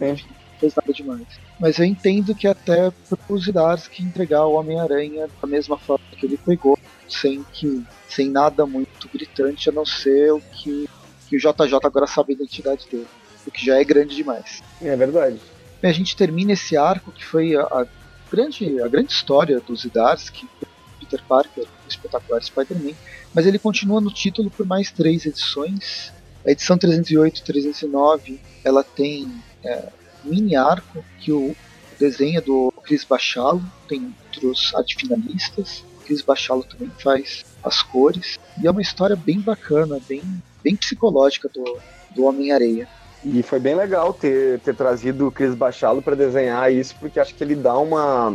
[0.00, 1.26] Enfim, não fez nada demais.
[1.60, 2.92] Mas eu entendo que até
[3.28, 3.46] os
[3.88, 9.08] que entregar o Homem-Aranha da mesma forma que ele pegou, sem que sem nada muito
[9.12, 10.88] gritante, a não ser o que,
[11.28, 13.06] que o JJ agora sabe a identidade dele,
[13.46, 14.62] o que já é grande demais.
[14.80, 15.40] É verdade.
[15.82, 17.86] a gente termina esse arco que foi a, a
[18.30, 20.48] grande, a grande história dos Zdarsky,
[21.00, 22.94] Peter Parker, o espetacular Spider-Man,
[23.34, 26.12] mas ele continua no título por mais três edições.
[26.46, 29.30] A edição 308 e 309 ela tem
[29.62, 29.88] é,
[30.24, 31.54] um mini arco que o
[31.98, 35.84] desenho é do Chris Bachalo, tem outros arte finalistas.
[36.04, 38.38] Chris Bachalo também faz as cores.
[38.62, 40.22] E é uma história bem bacana, bem,
[40.62, 41.78] bem psicológica do,
[42.14, 42.88] do Homem-Areia.
[43.24, 47.34] E foi bem legal ter, ter trazido o Cris Bachalo para desenhar isso, porque acho
[47.34, 48.32] que ele dá uma.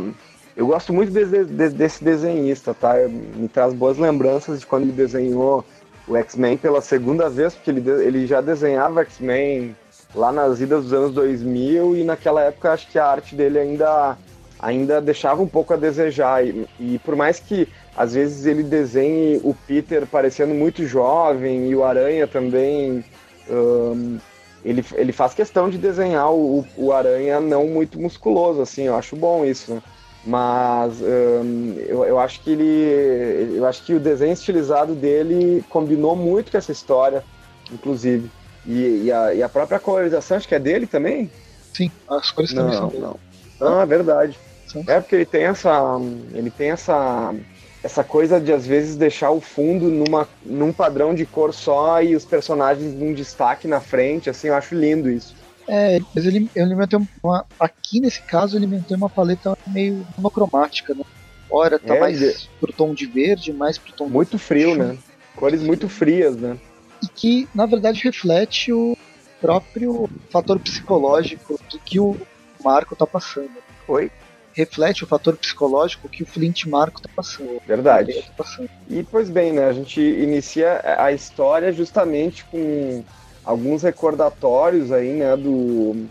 [0.56, 2.94] Eu gosto muito de, de, desse desenhista, tá?
[3.08, 5.64] Me traz boas lembranças de quando ele desenhou
[6.08, 9.76] o X-Men pela segunda vez, porque ele, ele já desenhava X-Men
[10.14, 14.18] lá nas idas dos anos 2000 e naquela época acho que a arte dele ainda,
[14.60, 16.46] ainda deixava um pouco a desejar.
[16.46, 21.74] E, e por mais que às vezes ele desenhe o Peter parecendo muito jovem e
[21.74, 23.04] o Aranha também.
[23.48, 24.18] Um,
[24.64, 29.16] ele, ele faz questão de desenhar o, o Aranha não muito musculoso, assim, eu acho
[29.16, 29.82] bom isso, né?
[30.24, 33.56] Mas um, eu, eu acho que ele.
[33.56, 37.24] Eu acho que o desenho estilizado dele combinou muito com essa história,
[37.72, 38.30] inclusive.
[38.66, 41.30] E, e, a, e a própria colorização, acho que é dele também?
[41.72, 43.02] Sim, as cores também não, são dele.
[43.02, 43.18] Não.
[43.60, 44.38] Ah, verdade.
[44.86, 45.98] É porque ele tem essa.
[46.32, 47.34] Ele tem essa
[47.82, 52.14] essa coisa de às vezes deixar o fundo numa, num padrão de cor só e
[52.14, 55.34] os personagens num destaque na frente, assim, eu acho lindo isso.
[55.66, 57.46] É, mas ele, ele mantém uma.
[57.58, 61.04] Aqui nesse caso, ele mantém uma paleta meio monocromática, né?
[61.50, 64.96] Ora tá é, mais pro tom de verde, mais pro tom Muito frio, né?
[65.36, 66.58] Cores muito frias, né?
[67.02, 68.96] E que, na verdade, reflete o
[69.40, 72.16] próprio fator psicológico do que o
[72.62, 73.50] Marco tá passando.
[73.88, 74.10] Oi?
[74.52, 77.60] Reflete o fator psicológico que o Flint Marco está passando.
[77.66, 78.12] Verdade.
[78.12, 78.68] Tá passando.
[78.88, 79.66] E pois bem, né?
[79.66, 83.04] A gente inicia a história justamente com
[83.44, 86.06] alguns recordatórios aí, né, do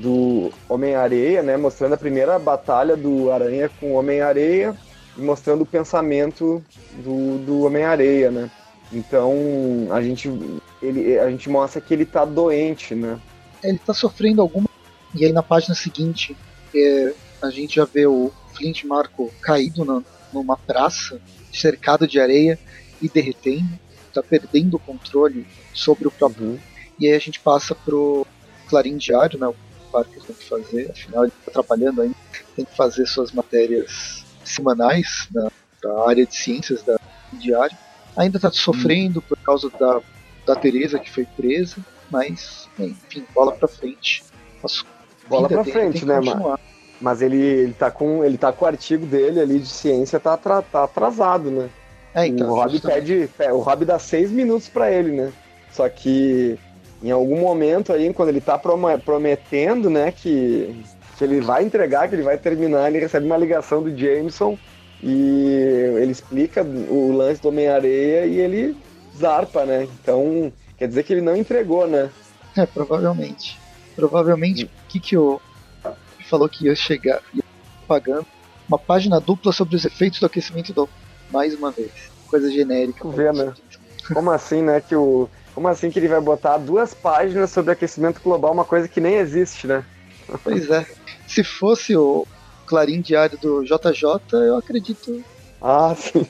[0.00, 4.76] do Homem-Areia, né, mostrando a primeira batalha do Aranha com o Homem-Areia
[5.16, 6.62] e mostrando o pensamento
[7.02, 8.50] do, do Homem-Areia, né?
[8.92, 9.32] Então,
[9.90, 10.30] a gente
[10.82, 13.18] ele a gente mostra que ele tá doente, né?
[13.64, 14.68] Ele tá sofrendo alguma
[15.14, 16.36] e aí na página seguinte,
[16.74, 20.02] é, a gente já vê o Flint Marco caído na,
[20.32, 21.20] numa praça,
[21.52, 22.58] cercado de areia
[23.00, 23.78] e derretendo,
[24.08, 26.46] está perdendo o controle sobre o próprio.
[26.46, 26.58] Uhum.
[26.98, 28.26] E aí a gente passa pro
[28.68, 29.46] Clarim Diário, né?
[29.46, 29.56] O
[29.90, 32.16] Parker tem que fazer, afinal ele está trabalhando ainda,
[32.54, 35.50] tem que fazer suas matérias semanais da,
[35.82, 36.98] da área de ciências da
[37.32, 37.76] Diário.
[38.16, 39.26] Ainda está sofrendo uhum.
[39.28, 40.00] por causa da,
[40.46, 41.76] da Teresa que foi presa,
[42.10, 44.22] mas enfim, bola para frente.
[45.28, 46.58] bola para frente, né, mano?
[47.02, 50.36] Mas ele, ele, tá com, ele tá com o artigo dele ali de ciência, tá,
[50.36, 51.68] tá atrasado, né?
[52.14, 53.28] É, então, o Rob pede.
[53.52, 55.32] O Rob dá seis minutos para ele, né?
[55.72, 56.58] Só que
[57.02, 58.56] em algum momento aí, quando ele tá
[59.04, 60.84] prometendo, né, que,
[61.18, 64.56] que ele vai entregar, que ele vai terminar, ele recebe uma ligação do Jameson
[65.02, 68.76] e ele explica o lance do Homem-Areia e ele
[69.18, 69.88] zarpa, né?
[70.00, 72.08] Então, quer dizer que ele não entregou, né?
[72.56, 73.58] É, provavelmente.
[73.96, 75.40] Provavelmente, o que, que o,
[76.32, 77.44] falou que ia chegar, ia
[77.86, 78.26] pagando
[78.66, 80.88] uma página dupla sobre os efeitos do aquecimento do
[81.30, 81.90] mais uma vez.
[82.28, 83.06] Coisa genérica.
[83.10, 83.52] Vê, né?
[84.14, 84.80] Como assim, né?
[84.80, 88.88] Que o, como assim que ele vai botar duas páginas sobre aquecimento global, uma coisa
[88.88, 89.84] que nem existe, né?
[90.42, 90.86] Pois é.
[91.28, 92.26] Se fosse o
[92.64, 95.22] Clarim Diário do JJ, eu acredito.
[95.60, 96.26] Ah, sim.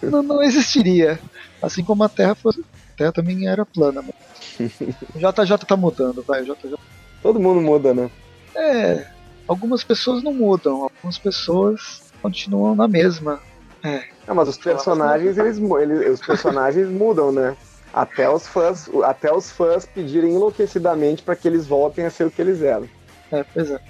[0.00, 1.18] Não, não existiria.
[1.60, 2.60] Assim como a Terra fosse.
[2.60, 4.14] A Terra também era plana, mas.
[5.14, 6.42] O JJ tá mudando, vai.
[6.42, 6.76] O JJ...
[7.20, 8.10] Todo mundo muda, né?
[8.54, 9.19] É
[9.50, 13.40] algumas pessoas não mudam, algumas pessoas continuam na mesma.
[13.82, 14.04] É.
[14.24, 17.56] Não, mas os personagens, eles, eles, os personagens mudam, né?
[17.92, 22.30] Até os fãs, até os fãs pedirem enlouquecidamente para que eles voltem a ser o
[22.30, 22.88] que eles eram.
[23.32, 23.80] É, pois é.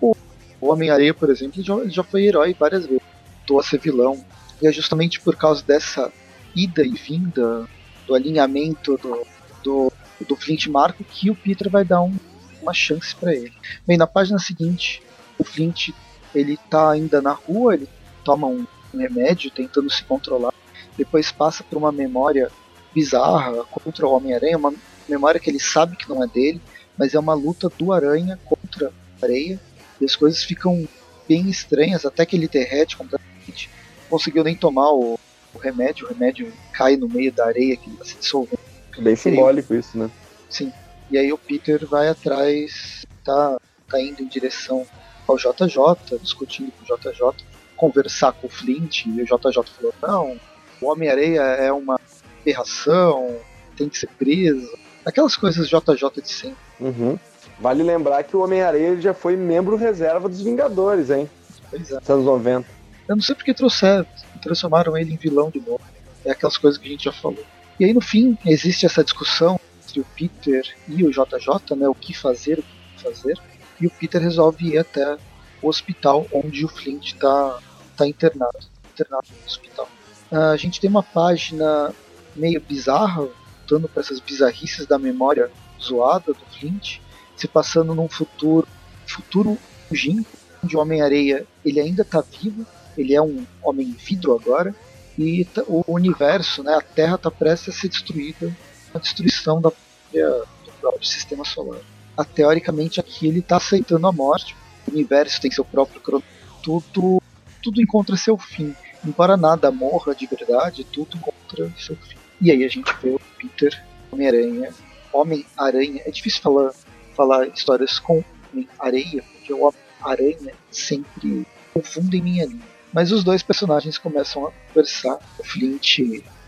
[0.00, 0.16] O,
[0.60, 3.02] o Homem-Areia, por exemplo, já, já foi herói várias vezes.
[3.36, 4.24] Voltou a ser vilão.
[4.60, 6.12] E é justamente por causa dessa
[6.56, 7.68] ida e vinda,
[8.04, 9.24] do alinhamento do,
[9.62, 9.92] do,
[10.26, 12.16] do Flint Marco, que o Peter vai dar um
[12.62, 13.52] uma chance para ele.
[13.86, 15.02] Bem, na página seguinte,
[15.38, 15.90] o Flint
[16.34, 17.88] ele tá ainda na rua, ele
[18.24, 20.52] toma um, um remédio tentando se controlar,
[20.96, 22.50] depois passa por uma memória
[22.94, 24.74] bizarra contra o Homem-Aranha, uma
[25.08, 26.60] memória que ele sabe que não é dele,
[26.96, 29.60] mas é uma luta do Aranha contra a areia,
[30.00, 30.86] e as coisas ficam
[31.28, 33.70] bem estranhas, até que ele derrete completamente.
[34.02, 35.18] Não conseguiu nem tomar o,
[35.54, 38.60] o remédio, o remédio cai no meio da areia que está se dissolvendo.
[38.98, 40.10] Bem simbólico isso, né?
[40.50, 40.72] Sim.
[41.10, 44.86] E aí o Peter vai atrás, tá, tá indo em direção
[45.26, 47.44] ao JJ, discutindo com o JJ,
[47.76, 50.40] conversar com o Flint, e o JJ falou, não,
[50.80, 51.98] o Homem-Areia é uma
[52.40, 53.36] aberração,
[53.76, 54.68] tem que ser preso.
[55.04, 56.56] Aquelas coisas JJ de sempre.
[56.80, 57.18] Uhum.
[57.60, 61.28] Vale lembrar que o Homem-Areia já foi membro reserva dos Vingadores, hein?
[61.70, 61.94] Pois é.
[61.94, 62.68] Nos anos 90.
[63.08, 64.06] Eu não sei porque trouxeram,
[64.42, 65.80] transformaram ele em vilão de novo.
[66.24, 67.42] É aquelas coisas que a gente já falou.
[67.80, 69.58] E aí no fim existe essa discussão
[69.88, 73.40] entre o Peter e o JJ, né, o que fazer, o que fazer,
[73.80, 75.16] e o Peter resolve ir até
[75.62, 77.58] o hospital onde o Flint está
[77.96, 78.58] tá internado,
[78.92, 79.88] internado no hospital.
[80.30, 81.92] Uh, a gente tem uma página
[82.36, 83.26] meio bizarra,
[83.58, 87.00] voltando para essas bizarrices da memória zoada do Flint,
[87.36, 88.68] se passando num futuro,
[89.06, 89.58] futuro
[89.90, 90.30] longínquo,
[90.62, 94.74] onde o Homem-Areia ele ainda está vivo, ele é um homem vidro agora,
[95.16, 98.54] e o universo, né, a Terra está prestes a ser destruída
[98.94, 100.28] a destruição da própria,
[100.64, 101.80] do próprio sistema solar.
[102.16, 106.24] Ah, teoricamente aqui ele está aceitando a morte, o universo tem seu próprio crono,
[106.62, 107.22] tudo,
[107.62, 108.74] tudo encontra seu fim.
[109.04, 112.16] Embora nada morra de verdade, tudo encontra seu fim.
[112.40, 114.74] E aí a gente vê o Peter, Homem-Aranha,
[115.12, 116.72] Homem-Aranha, é difícil falar,
[117.14, 122.66] falar histórias com Homem-Areia, porque o Homem-Aranha sempre confunde em minha língua.
[122.92, 125.98] Mas os dois personagens começam a conversar, o Flint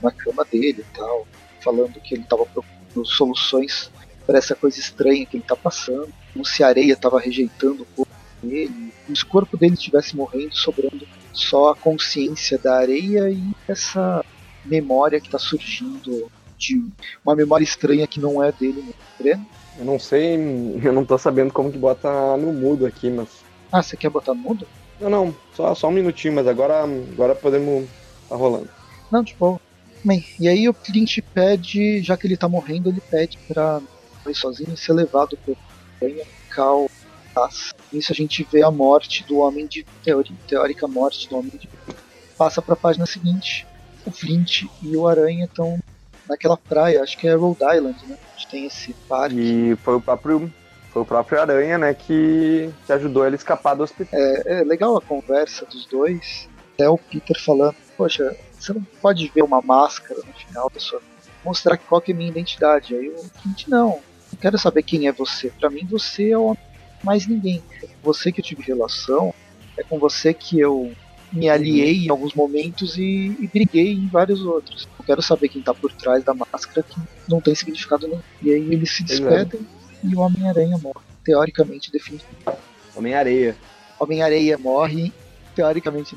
[0.02, 1.26] na cama dele e tal,
[1.62, 3.90] falando que ele estava procurando soluções
[4.26, 7.86] para essa coisa estranha que ele está passando, como se a areia estava rejeitando o
[7.86, 13.30] corpo dele, como se o corpo dele estivesse morrendo, sobrando só a consciência da areia
[13.30, 14.24] e essa
[14.64, 16.84] memória que está surgindo de
[17.24, 19.40] uma memória estranha que não é dele, né?
[19.78, 20.36] Eu não sei,
[20.82, 23.28] eu não tô sabendo como que bota no mudo aqui, mas.
[23.72, 24.66] Ah, você quer botar no mudo?
[25.00, 27.88] Não, não, só, só um minutinho, mas agora, agora podemos.
[28.28, 28.68] tá rolando.
[29.10, 29.60] Não, tipo.
[30.02, 33.80] Bem, e aí o Clint pede, já que ele tá morrendo, ele pede pra
[34.26, 35.56] ir sozinho e ser levado por
[36.00, 36.90] Aranha, Cal,
[37.92, 39.84] Nisso a gente vê a morte do Homem de.
[40.04, 41.68] Teori, teórica morte do Homem de.
[42.36, 43.66] Passa pra página seguinte.
[44.04, 45.78] O Flint e o Aranha estão
[46.28, 48.16] naquela praia, acho que é Rhode Island, né?
[48.34, 49.36] Onde tem esse parque.
[49.36, 50.50] E foi o próprio
[50.92, 54.18] foi o próprio Aranha, né, que, que ajudou ele a escapar do hospital.
[54.18, 56.48] É, é legal a conversa dos dois.
[56.74, 61.00] Até o Peter falando, poxa, você não pode ver uma máscara no final da sua
[61.44, 62.94] mostrar qual que é a minha identidade.
[62.94, 64.00] Aí o Clint, não,
[64.32, 65.50] não quero saber quem é você.
[65.58, 66.56] Para mim você é o
[67.02, 67.62] mais ninguém.
[67.82, 69.34] É com você que eu tive relação,
[69.76, 70.92] é com você que eu
[71.32, 74.88] me aliei em alguns momentos e, e briguei em vários outros.
[74.98, 78.20] Eu quero saber quem tá por trás da máscara que não tem significado nenhum.
[78.42, 79.66] E aí eles se despedem
[80.02, 81.04] e o Homem-Aranha morre.
[81.24, 82.24] Teoricamente definido.
[82.94, 83.56] Homem-Areia.
[83.98, 85.12] Homem-Areia morre,
[85.60, 86.16] teoricamente.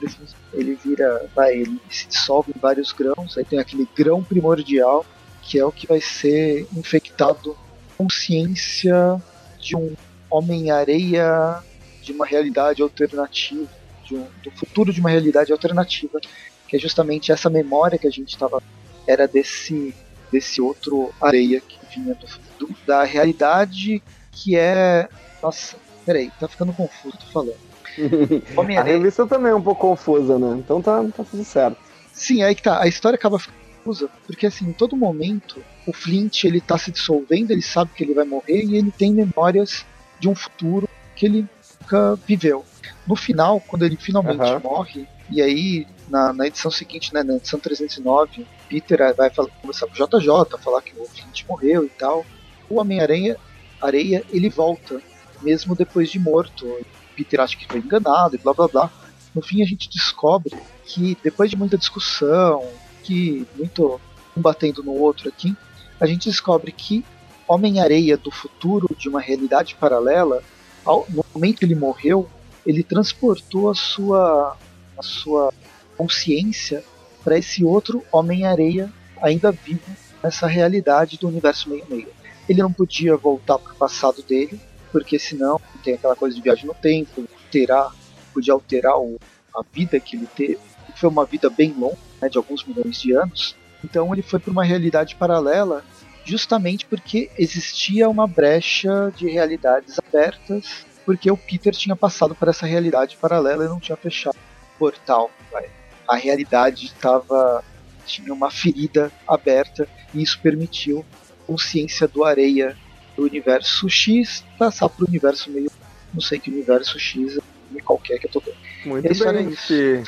[0.54, 1.30] Ele vira.
[1.36, 5.06] Vai, ele se dissolve em vários grãos, aí tem aquele grão primordial,
[5.42, 7.56] que é o que vai ser infectado
[7.98, 9.22] consciência
[9.60, 9.94] de um
[10.30, 11.62] Homem-Areia
[12.02, 13.70] de uma realidade alternativa,
[14.12, 16.20] um, do futuro de uma realidade alternativa,
[16.68, 18.62] que é justamente essa memória que a gente estava.
[19.06, 19.94] Era desse,
[20.32, 22.28] desse outro areia que vinha do,
[22.58, 24.02] do, da realidade
[24.32, 25.10] que é.
[25.42, 25.76] Nossa,
[26.06, 27.73] peraí, tá ficando confuso, tô falando.
[28.80, 30.58] a revista também é um pouco confusa, né?
[30.58, 31.78] Então tá, tá tudo certo.
[32.12, 32.82] Sim, aí que tá.
[32.82, 36.92] A história acaba ficando confusa, porque assim, em todo momento, o Flint ele tá se
[36.92, 39.86] dissolvendo, ele sabe que ele vai morrer e ele tem memórias
[40.20, 41.48] de um futuro que ele
[41.82, 42.64] nunca viveu.
[43.06, 44.60] No final, quando ele finalmente uhum.
[44.60, 49.88] morre, e aí na, na, edição seguinte, né, na edição 309, Peter vai falar, conversar
[49.88, 52.26] com o JJ, falar que o Flint morreu e tal.
[52.70, 53.36] O Homem-Aranha,
[53.82, 55.02] Areia, ele volta,
[55.42, 56.66] mesmo depois de morto.
[57.14, 58.92] Peter acha que foi enganado e blá blá blá.
[59.34, 60.54] No fim a gente descobre
[60.86, 62.68] que depois de muita discussão,
[63.04, 64.00] que muito
[64.36, 65.56] um batendo no outro aqui,
[66.00, 67.04] a gente descobre que
[67.48, 70.42] Homem-Areia do futuro, de uma realidade paralela,
[70.84, 72.30] ao, no momento que ele morreu,
[72.66, 74.58] ele transportou a sua,
[74.98, 75.54] a sua
[75.98, 76.84] consciência
[77.24, 79.82] para esse outro Homem-Areia ainda vivo
[80.22, 82.10] nessa realidade do universo meio-meio.
[82.48, 84.60] Ele não podia voltar para o passado dele,
[84.94, 87.92] porque senão tem aquela coisa de viagem no tempo, terá,
[88.32, 89.20] podia alterar o,
[89.54, 90.60] a vida que ele teve.
[90.96, 93.56] Foi uma vida bem longa, né, de alguns milhões de anos.
[93.84, 95.84] Então ele foi para uma realidade paralela
[96.24, 102.66] justamente porque existia uma brecha de realidades abertas, porque o Peter tinha passado por essa
[102.66, 104.38] realidade paralela e não tinha fechado
[104.76, 105.32] o portal.
[105.52, 105.70] Vai.
[106.08, 107.64] A realidade estava
[108.06, 112.78] tinha uma ferida aberta e isso permitiu a consciência do areia
[113.16, 115.72] do universo X passar para o universo meio
[116.14, 118.56] não sei que universo X é qualquer que eu tô vendo.
[118.86, 120.04] Muito bem, que,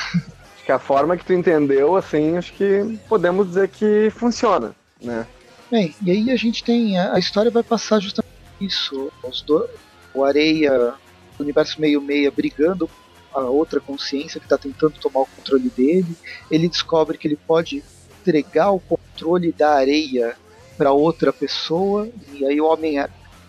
[0.65, 5.25] que a forma que tu entendeu, assim, acho que podemos dizer que funciona, né?
[5.71, 6.97] Bem, e aí a gente tem.
[6.99, 9.11] A, a história vai passar justamente isso.
[9.23, 9.67] Os do,
[10.13, 10.93] o Areia,
[11.39, 12.87] o universo meio-meia brigando
[13.31, 16.15] com a outra consciência que está tentando tomar o controle dele.
[16.51, 17.83] Ele descobre que ele pode
[18.21, 20.37] entregar o controle da areia
[20.77, 22.09] para outra pessoa.
[22.33, 22.95] E aí o homem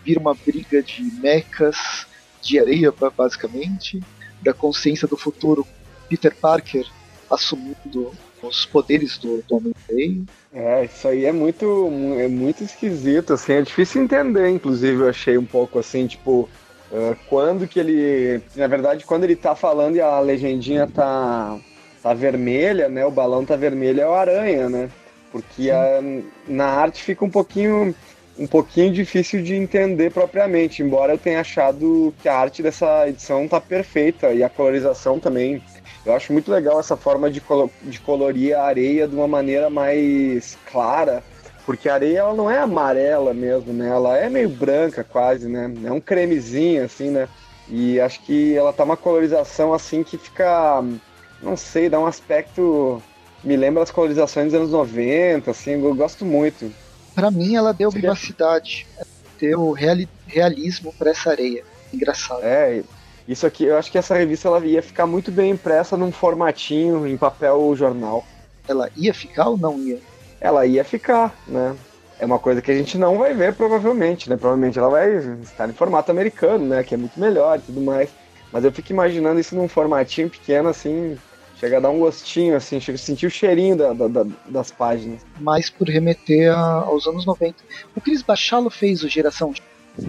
[0.03, 2.05] vira uma briga de mechas
[2.41, 4.01] de areia, basicamente.
[4.41, 5.65] Da consciência do futuro,
[6.07, 6.85] Peter Parker
[7.29, 8.11] assumindo
[8.41, 10.23] os poderes do, do Homem-Areia.
[10.53, 15.37] É, isso aí é muito, é muito esquisito, assim, é difícil entender, inclusive, eu achei
[15.37, 16.49] um pouco assim, tipo,
[16.91, 18.41] uh, quando que ele.
[18.55, 21.59] Na verdade, quando ele tá falando e a legendinha tá,
[22.01, 23.05] tá vermelha, né?
[23.05, 24.89] O balão tá vermelho é o aranha, né?
[25.41, 25.99] Porque a,
[26.47, 27.95] na arte fica um pouquinho
[28.39, 33.47] um pouquinho difícil de entender propriamente, embora eu tenha achado que a arte dessa edição
[33.47, 35.59] tá perfeita e a colorização também
[36.07, 39.69] eu acho muito legal essa forma de, colo de colorir a areia de uma maneira
[39.69, 41.21] mais clara,
[41.65, 43.89] porque a areia ela não é amarela mesmo, né?
[43.89, 45.69] Ela é meio branca quase, né?
[45.83, 47.27] É um cremezinho assim, né?
[47.67, 50.81] E acho que ela tá uma colorização assim que fica,
[51.43, 53.03] não sei, dá um aspecto
[53.47, 56.69] me lembra as colorizações dos anos 90, assim, eu gosto muito.
[57.15, 58.85] Para mim ela deu vivacidade,
[59.39, 61.63] deu realismo para essa areia.
[61.93, 62.43] Engraçado.
[62.43, 62.83] É,
[63.25, 67.07] isso aqui, eu acho que essa revista ela ia ficar muito bem impressa num formatinho,
[67.07, 68.25] em papel jornal.
[68.67, 69.99] Ela ia ficar ou não ia?
[70.41, 71.73] Ela ia ficar, né?
[72.19, 74.35] É uma coisa que a gente não vai ver provavelmente, né?
[74.35, 76.83] Provavelmente ela vai estar em formato americano, né?
[76.83, 78.09] Que é muito melhor e tudo mais.
[78.51, 81.17] Mas eu fico imaginando isso num formatinho pequeno, assim,
[81.59, 85.21] chega a dar um gostinho, assim, chega a sentir o cheirinho da, da, das páginas.
[85.39, 87.55] Mais por remeter a, aos anos 90.
[87.95, 89.53] O Cris Bachalo fez o Geração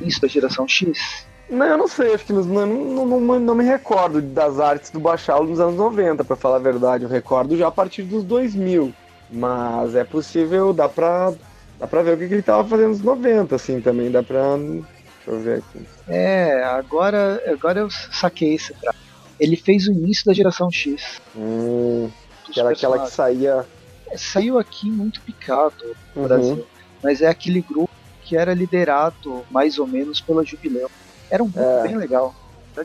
[0.02, 1.26] Isso da geração X?
[1.50, 5.00] Não, eu não sei, acho que não, não, não, não me recordo das artes do
[5.00, 7.04] Bachalo nos anos 90, para falar a verdade.
[7.04, 8.92] Eu recordo já a partir dos 2000.
[9.30, 11.32] Mas é possível, dá pra,
[11.78, 14.10] dá pra ver o que, que ele tava fazendo nos 90, assim, também.
[14.10, 14.56] Dá pra.
[14.56, 14.84] Deixa
[15.26, 15.86] eu ver aqui.
[16.06, 18.94] É, agora, agora eu saquei esse pra.
[19.38, 21.20] Ele fez o início da geração X.
[21.36, 22.10] Hum,
[22.48, 23.64] aquela, aquela que saía.
[24.10, 26.28] É, saiu aqui muito picado no uhum.
[26.28, 26.66] Brasil.
[27.02, 27.90] Mas é aquele grupo
[28.22, 30.90] que era liderado mais ou menos pela Jubileu.
[31.30, 31.82] Era um grupo é.
[31.82, 32.34] bem legal.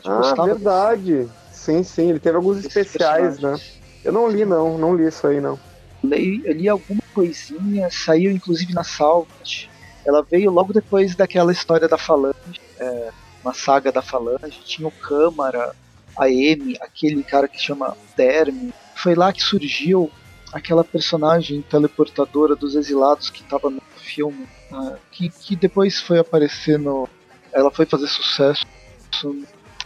[0.04, 1.24] Ah, verdade.
[1.24, 1.44] Desse.
[1.52, 3.58] Sim, sim, ele teve alguns especiais, né?
[4.04, 5.58] Eu não li, não, não li isso aí, não.
[6.02, 9.70] Li, eu li alguma coisinha, saiu inclusive na Salvat.
[10.04, 13.10] Ela veio logo depois daquela história da Falange, é,
[13.42, 14.60] uma saga da Falange.
[14.64, 15.74] Tinha o Câmara,
[16.18, 18.72] a M, aquele cara que chama Terme.
[18.94, 20.10] Foi lá que surgiu
[20.52, 26.78] aquela personagem teleportadora dos exilados que estava no filme, uh, que, que depois foi aparecer
[26.78, 27.08] no.
[27.52, 28.64] Ela foi fazer sucesso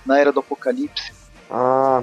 [0.04, 1.12] na Era do Apocalipse.
[1.50, 2.02] Ah,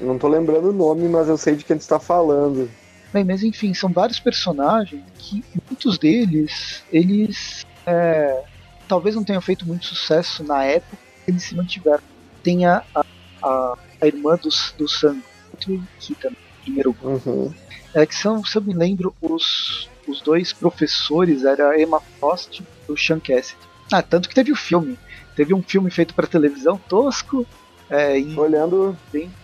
[0.00, 2.70] não tô lembrando o nome, mas eu sei de quem está falando.
[3.12, 8.44] Bem, mas enfim, são vários personagens que muitos deles, eles é,
[8.88, 12.02] talvez não tenham feito muito sucesso na época, eles se mantiveram.
[12.42, 13.04] Tem a, a,
[13.42, 15.18] a irmã do, do Sam,
[15.58, 17.30] que também primeiro grupo.
[17.30, 17.52] Uhum.
[17.94, 22.60] É que são, se eu me lembro, os, os dois professores era a Emma Frost
[22.60, 23.58] e o Sean Cassidy.
[23.92, 24.98] Ah, tanto que teve o filme.
[25.34, 27.46] Teve um filme feito para televisão tosco.
[27.88, 28.96] É, olhando,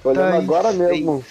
[0.04, 1.24] olhando agora mesmo.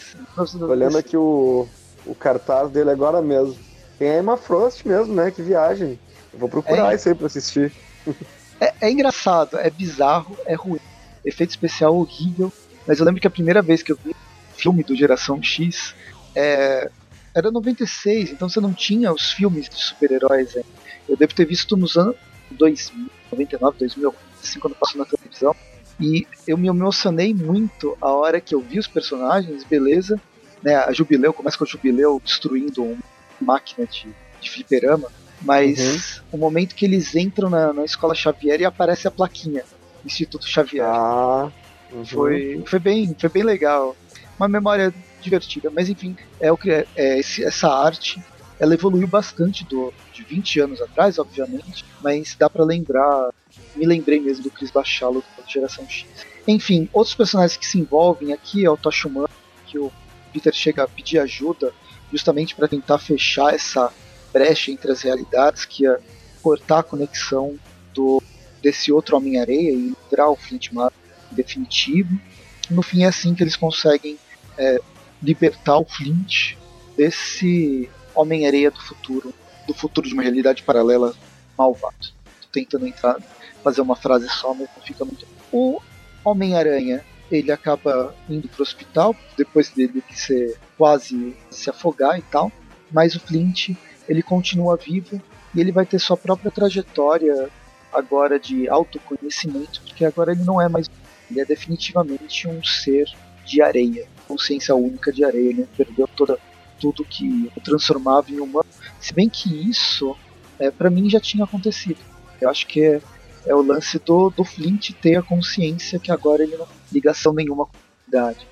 [0.67, 1.65] Olhando aqui o,
[2.05, 3.55] o cartaz dele agora mesmo.
[3.97, 5.31] Tem a Emma Frost mesmo, né?
[5.31, 5.97] Que viagem.
[6.33, 7.71] Eu vou procurar é, isso aí pra assistir.
[8.57, 10.79] É, é engraçado, é bizarro, é ruim.
[11.25, 12.51] Efeito especial horrível.
[12.87, 14.15] Mas eu lembro que a primeira vez que eu vi
[14.55, 15.93] filme do Geração X,
[16.33, 16.89] é,
[17.33, 20.67] era 96, então você não tinha os filmes de super-heróis ainda.
[21.07, 22.15] Eu devo ter visto nos anos
[22.51, 25.55] 2000, 99, 2000, assim, quando passou na televisão.
[25.99, 30.19] E eu me emocionei muito a hora que eu vi os personagens, beleza.
[30.63, 32.97] Né, a Jubileu, começa com a Jubileu destruindo uma
[33.39, 34.07] máquina de,
[34.41, 35.09] de fliperama.
[35.41, 36.23] Mas uhum.
[36.33, 39.63] o momento que eles entram na, na escola Xavier e aparece a plaquinha
[40.05, 40.85] Instituto Xavier.
[40.85, 41.51] Ah,
[41.91, 42.05] uhum.
[42.05, 43.95] foi, foi, bem, foi bem legal
[44.37, 45.71] uma memória divertida.
[45.73, 48.21] Mas enfim, é o que é, é esse, essa arte
[48.59, 53.33] ela evoluiu bastante do, de 20 anos atrás, obviamente, mas dá para lembrar,
[53.75, 56.07] me lembrei mesmo do Chris Bachalo da geração X.
[56.47, 59.29] Enfim, outros personagens que se envolvem aqui é o Toshumano,
[59.65, 59.91] que o
[60.31, 61.73] Peter chega a pedir ajuda
[62.11, 63.91] justamente para tentar fechar essa
[64.31, 65.99] brecha entre as realidades, que ia
[66.41, 67.55] cortar a conexão
[67.93, 68.21] do
[68.65, 70.97] desse outro Homem-Areia e livrar o Flint Marko
[71.29, 72.19] definitivo.
[72.67, 74.17] No fim é assim que eles conseguem
[74.57, 74.81] é,
[75.21, 76.55] libertar o Flint
[76.97, 79.31] desse Homem-Areia do futuro,
[79.67, 81.13] do futuro de uma realidade paralela
[81.55, 82.07] malvado.
[82.41, 83.17] Tô tentando entrar,
[83.63, 85.27] fazer uma frase só, mas não fica muito.
[85.51, 85.79] O
[86.23, 92.51] Homem-Aranha ele acaba indo pro hospital depois dele ser quase se afogar e tal,
[92.91, 93.75] mas o Flint
[94.09, 95.21] ele continua vivo
[95.53, 97.51] e ele vai ter sua própria trajetória
[97.95, 100.89] agora de autoconhecimento, porque agora ele não é mais
[101.29, 103.07] ele é definitivamente um ser
[103.43, 106.37] de areia consciência única de areia, ele perdeu toda,
[106.79, 108.67] tudo que o transformava em humano.
[108.99, 110.15] Se bem que isso,
[110.59, 111.99] é, para mim, já tinha acontecido.
[112.41, 113.01] Eu acho que é,
[113.45, 117.33] é o lance do, do Flint ter a consciência que agora ele não tem ligação
[117.33, 118.47] nenhuma com a humanidade.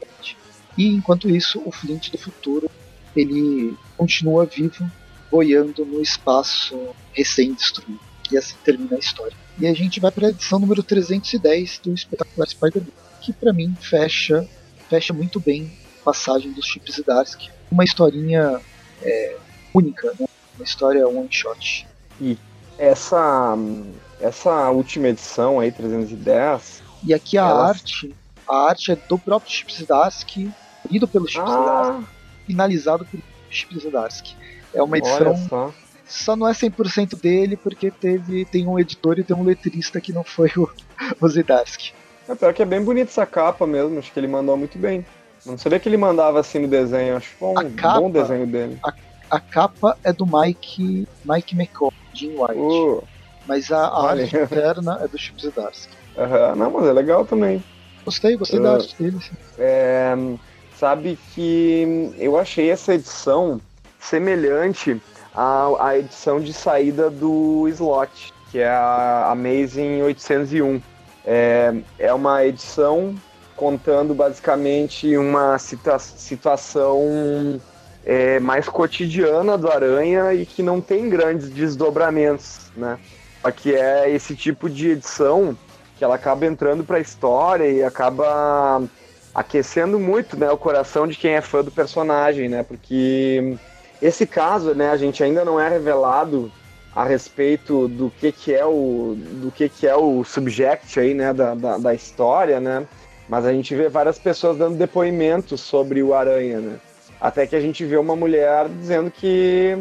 [0.77, 2.69] E enquanto isso, o Flint do futuro
[3.15, 4.89] ele continua vivo,
[5.29, 8.12] boiando no espaço recém-destruído.
[8.34, 9.36] E assim termina a história.
[9.59, 13.75] E a gente vai para a edição número 310 do Espetacular Spider-Man, que para mim
[13.79, 14.47] fecha
[14.89, 15.71] fecha muito bem
[16.01, 17.51] a passagem dos Chips e Darsky.
[17.71, 18.59] Uma historinha
[19.01, 19.38] é,
[19.73, 20.27] única, né?
[20.55, 21.88] uma história one shot.
[22.19, 22.38] E
[22.77, 23.55] essa,
[24.19, 26.81] essa última edição aí, 310.
[27.03, 27.69] E aqui a ela...
[27.69, 28.15] arte,
[28.47, 30.51] a arte é do próprio Chips Zdarsky,
[30.89, 31.61] lido pelo Chips ah.
[31.61, 32.09] Zdarsky,
[32.47, 34.36] finalizado pelo Chips Zdarsky.
[34.73, 35.73] É uma edição.
[36.08, 36.36] Só.
[36.36, 40.24] não é 100% dele, porque teve, tem um editor e tem um letrista que não
[40.24, 40.70] foi o,
[41.20, 41.93] o Zdarsky.
[42.28, 45.06] É pior que é bem bonita essa capa mesmo, acho que ele mandou muito bem.
[45.45, 48.47] Não sabia que ele mandava assim no desenho, acho que foi um capa, bom desenho
[48.47, 48.80] dele.
[48.84, 48.93] A,
[49.30, 52.58] a, capa é do Mike, Mike McCall, Jim White.
[52.58, 53.04] Uh,
[53.45, 55.93] mas a, a arte interna é do Chip Zdarsky.
[56.16, 57.62] Uhum, não, mas é legal também.
[58.06, 59.20] Gostei, gostei uh, da arte dele.
[59.58, 60.16] É,
[60.78, 63.60] sabe que eu achei essa edição
[63.99, 65.01] semelhante
[65.34, 70.81] à, à edição de saída do Slot, que é a Amazing 801
[71.25, 73.15] é, é uma edição
[73.55, 77.61] contando basicamente uma situa situação
[78.05, 82.99] é, mais cotidiana do Aranha e que não tem grandes desdobramentos, né?
[83.41, 85.57] Só que é esse tipo de edição
[85.97, 88.84] que ela acaba entrando para a história e acaba
[89.34, 92.63] aquecendo muito, né, o coração de quem é fã do personagem, né?
[92.63, 93.57] Porque
[94.04, 96.51] esse caso, né, a gente ainda não é revelado
[96.93, 101.34] a respeito do que que é o do que que é o subject aí, né,
[101.34, 102.86] da, da, da história, né?
[103.30, 106.76] Mas a gente vê várias pessoas dando depoimentos sobre o Aranha, né?
[107.20, 109.78] Até que a gente vê uma mulher dizendo que,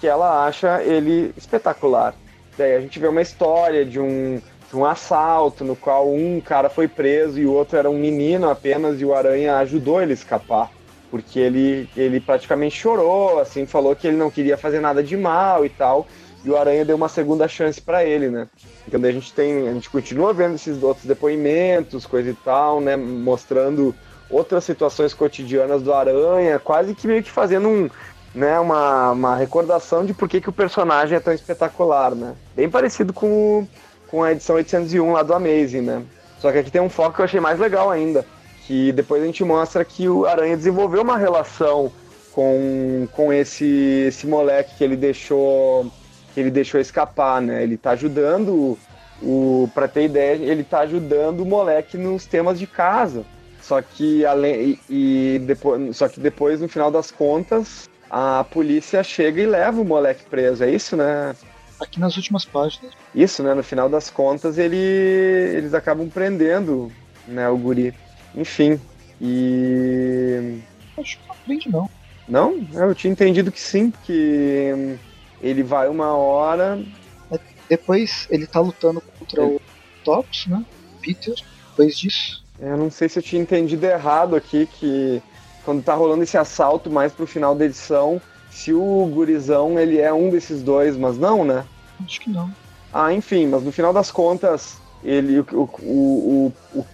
[0.00, 2.14] que ela acha ele espetacular.
[2.56, 6.70] Daí a gente vê uma história de um, de um assalto no qual um cara
[6.70, 10.14] foi preso e o outro era um menino apenas e o Aranha ajudou ele a
[10.14, 10.70] escapar.
[11.14, 15.64] Porque ele, ele praticamente chorou, assim, falou que ele não queria fazer nada de mal
[15.64, 16.08] e tal
[16.44, 18.48] e o Aranha deu uma segunda chance para ele, né?
[18.86, 22.96] Então a gente tem, a gente continua vendo esses outros depoimentos, coisa e tal, né?
[22.96, 23.94] Mostrando
[24.28, 27.88] outras situações cotidianas do Aranha, quase que meio que fazendo um,
[28.34, 32.34] né, uma, uma recordação de por que, que o personagem é tão espetacular, né?
[32.54, 33.66] Bem parecido com,
[34.08, 36.02] com a edição 801 lá do Amazing, né?
[36.40, 38.26] Só que aqui tem um foco que eu achei mais legal ainda,
[38.66, 41.92] que depois a gente mostra que o Aranha desenvolveu uma relação
[42.32, 45.90] com, com esse, esse moleque que ele deixou
[46.32, 47.62] que ele deixou escapar, né?
[47.62, 48.76] Ele tá ajudando
[49.22, 53.24] o para ter ideia, ele tá ajudando o moleque nos temas de casa.
[53.62, 59.02] Só que além e, e depois, só que depois no final das contas, a polícia
[59.02, 61.34] chega e leva o moleque preso, é isso, né?
[61.80, 62.92] Aqui nas últimas páginas.
[63.14, 63.54] Isso, né?
[63.54, 66.90] No final das contas, ele, eles acabam prendendo,
[67.26, 67.94] né, o guri.
[68.34, 68.80] Enfim,
[69.20, 70.60] e
[70.98, 71.90] acho que não prende não.
[72.28, 72.66] Não?
[72.72, 74.98] Eu tinha entendido que sim, que
[75.40, 76.82] ele vai uma hora.
[77.30, 79.56] É, depois ele tá lutando contra ele...
[79.56, 79.60] o
[80.04, 80.64] Tops, né?
[81.00, 81.34] Peter,
[81.70, 82.42] depois disso.
[82.60, 85.22] É, eu não sei se eu tinha entendido errado aqui, que
[85.64, 88.20] quando tá rolando esse assalto mais pro final da edição,
[88.50, 91.64] se o gurizão ele é um desses dois, mas não, né?
[92.04, 92.50] Acho que não.
[92.92, 96.52] Ah, enfim, mas no final das contas, ele, o, o,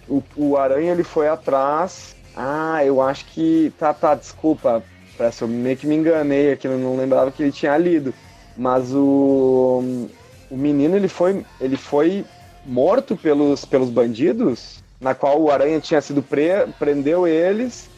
[0.09, 2.15] o, o, Aranha ele foi atrás.
[2.35, 3.73] Ah, eu acho que.
[3.79, 4.83] Tá, tá, desculpa.
[5.17, 8.13] Parece, eu meio que me enganei aqui, eu não lembrava que ele tinha lido.
[8.57, 10.07] Mas o,
[10.49, 12.25] o menino ele foi, ele foi
[12.65, 17.89] morto pelos, pelos bandidos, na qual o Aranha tinha sido pre, prendeu eles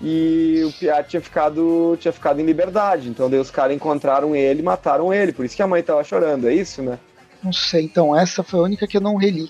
[0.00, 3.08] e o Piá tinha ficado, tinha ficado em liberdade.
[3.08, 5.32] Então daí os caras encontraram ele mataram ele.
[5.32, 6.98] Por isso que a mãe tava chorando, é isso, né?
[7.46, 9.48] Não sei, então essa foi a única que eu não reli.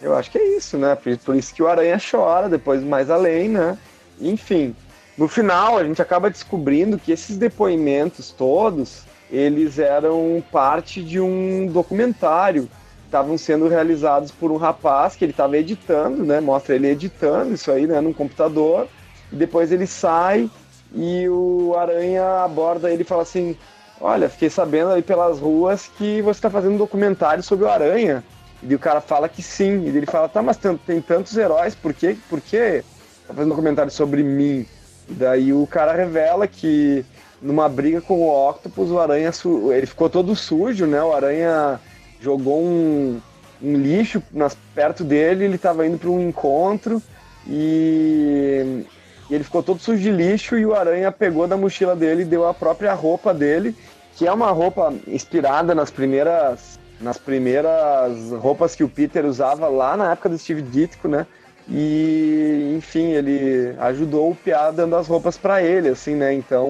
[0.00, 0.94] Eu acho que é isso, né?
[0.94, 3.76] Por, isso que o Aranha chora, depois mais além, né?
[4.20, 4.76] Enfim,
[5.18, 11.66] no final a gente acaba descobrindo que esses depoimentos todos eles eram parte de um
[11.66, 12.68] documentário
[13.06, 16.38] estavam sendo realizados por um rapaz que ele estava editando, né?
[16.38, 18.00] Mostra ele editando isso aí, né?
[18.00, 18.86] Num computador.
[19.32, 20.48] E depois ele sai
[20.94, 23.56] e o Aranha aborda ele e fala assim:
[24.00, 28.24] Olha, fiquei sabendo aí pelas ruas que você está fazendo um documentário sobre o Aranha.
[28.62, 29.84] E o cara fala que sim.
[29.84, 32.16] E ele fala: Tá, mas tem, tem tantos heróis, por quê?
[32.28, 32.82] Por que
[33.26, 34.66] tá fazendo um documentário sobre mim?
[35.08, 37.04] E daí o cara revela que
[37.40, 39.30] numa briga com o Octopus, o Aranha
[39.74, 41.02] ele ficou todo sujo, né?
[41.02, 41.80] O Aranha
[42.20, 43.20] jogou um,
[43.62, 47.02] um lixo nas, perto dele, ele estava indo para um encontro
[47.46, 48.84] e,
[49.30, 52.26] e, ele ficou todo sujo de lixo e o Aranha pegou da mochila dele e
[52.26, 53.74] deu a própria roupa dele,
[54.16, 59.96] que é uma roupa inspirada nas primeiras nas primeiras roupas que o Peter usava lá
[59.96, 61.26] na época do Steve Ditko, né?
[61.66, 66.34] E, enfim, ele ajudou o Piá dando as roupas para ele, assim, né?
[66.34, 66.68] Então,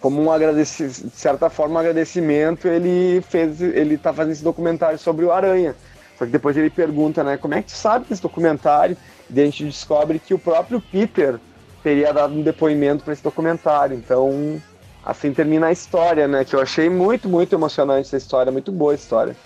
[0.00, 4.98] como um agradecimento, de certa forma, um agradecimento, ele fez, ele tá fazendo esse documentário
[4.98, 5.74] sobre o Aranha.
[6.18, 8.96] Só que depois ele pergunta, né, como é que tu sabe desse documentário?
[9.30, 11.38] E a gente descobre que o próprio Peter
[11.82, 13.96] teria dado um depoimento para esse documentário.
[13.96, 14.60] Então,
[15.06, 16.44] assim termina a história, né?
[16.44, 19.36] Que eu achei muito, muito emocionante essa história, muito boa a história.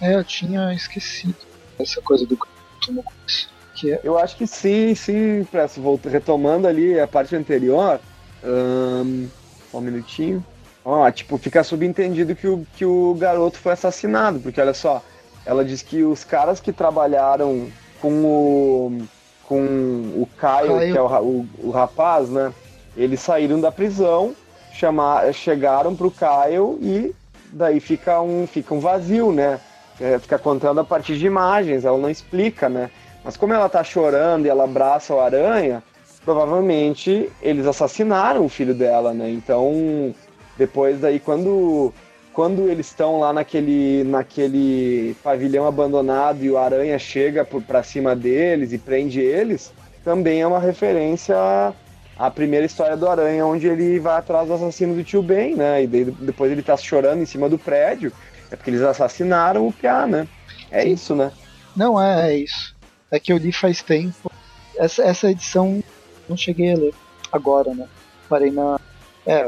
[0.00, 1.34] É, eu tinha esquecido
[1.78, 2.38] essa coisa do
[3.74, 4.00] que é...
[4.02, 6.00] Eu acho que sim, sim, Presto.
[6.08, 8.00] Retomando ali a parte anterior.
[8.42, 9.28] Um,
[9.74, 10.44] um minutinho.
[10.84, 15.02] Ó, tipo, fica subentendido que o, que o garoto foi assassinado, porque olha só,
[15.44, 17.68] ela diz que os caras que trabalharam
[18.00, 19.02] com o
[19.44, 20.92] com o Caio, Caio.
[20.92, 22.52] que é o, o, o, rapaz, né?
[22.94, 24.34] Eles saíram da prisão,
[24.78, 27.12] chamar, chegaram pro Caio e
[27.52, 29.58] daí fica um, fica um vazio, né?
[30.00, 32.88] É, fica contando a partir de imagens, ela não explica, né?
[33.24, 35.82] Mas como ela tá chorando e ela abraça o aranha,
[36.24, 39.28] provavelmente eles assassinaram o filho dela, né?
[39.28, 40.14] Então,
[40.56, 41.92] depois daí, quando,
[42.32, 48.72] quando eles estão lá naquele, naquele pavilhão abandonado e o aranha chega para cima deles
[48.72, 49.72] e prende eles,
[50.04, 51.34] também é uma referência
[52.18, 55.84] à primeira história do aranha, onde ele vai atrás do assassino do tio Ben, né?
[55.84, 58.12] E daí, depois ele tá chorando em cima do prédio
[58.50, 60.26] É porque eles assassinaram o Pia, né?
[60.70, 60.92] É Sim.
[60.92, 61.30] isso, né?
[61.76, 62.74] Não, é, é isso.
[63.10, 64.30] É que eu li faz tempo.
[64.76, 65.82] Essa, essa edição
[66.28, 66.94] não cheguei a ler
[67.30, 67.86] agora, né?
[68.28, 68.80] Parei na.
[69.24, 69.44] É,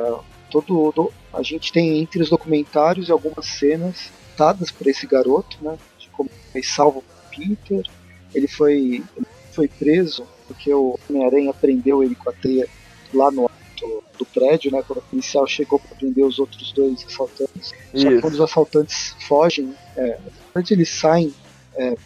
[0.51, 0.93] todo.
[0.93, 5.77] Do, a gente tem entre os documentários e algumas cenas dadas por esse garoto, né?
[5.99, 7.85] De como ele salva o Peter.
[8.33, 12.69] Ele foi, ele foi preso porque o Homem-Aranha prendeu ele com a teia
[13.15, 14.83] lá no alto do prédio, né?
[14.83, 17.73] Quando o policial chegou para prender os outros dois assaltantes.
[17.95, 18.03] Isso.
[18.03, 20.19] Só que quando os assaltantes fogem, é,
[20.55, 21.33] antes eles saem,
[21.77, 21.97] é,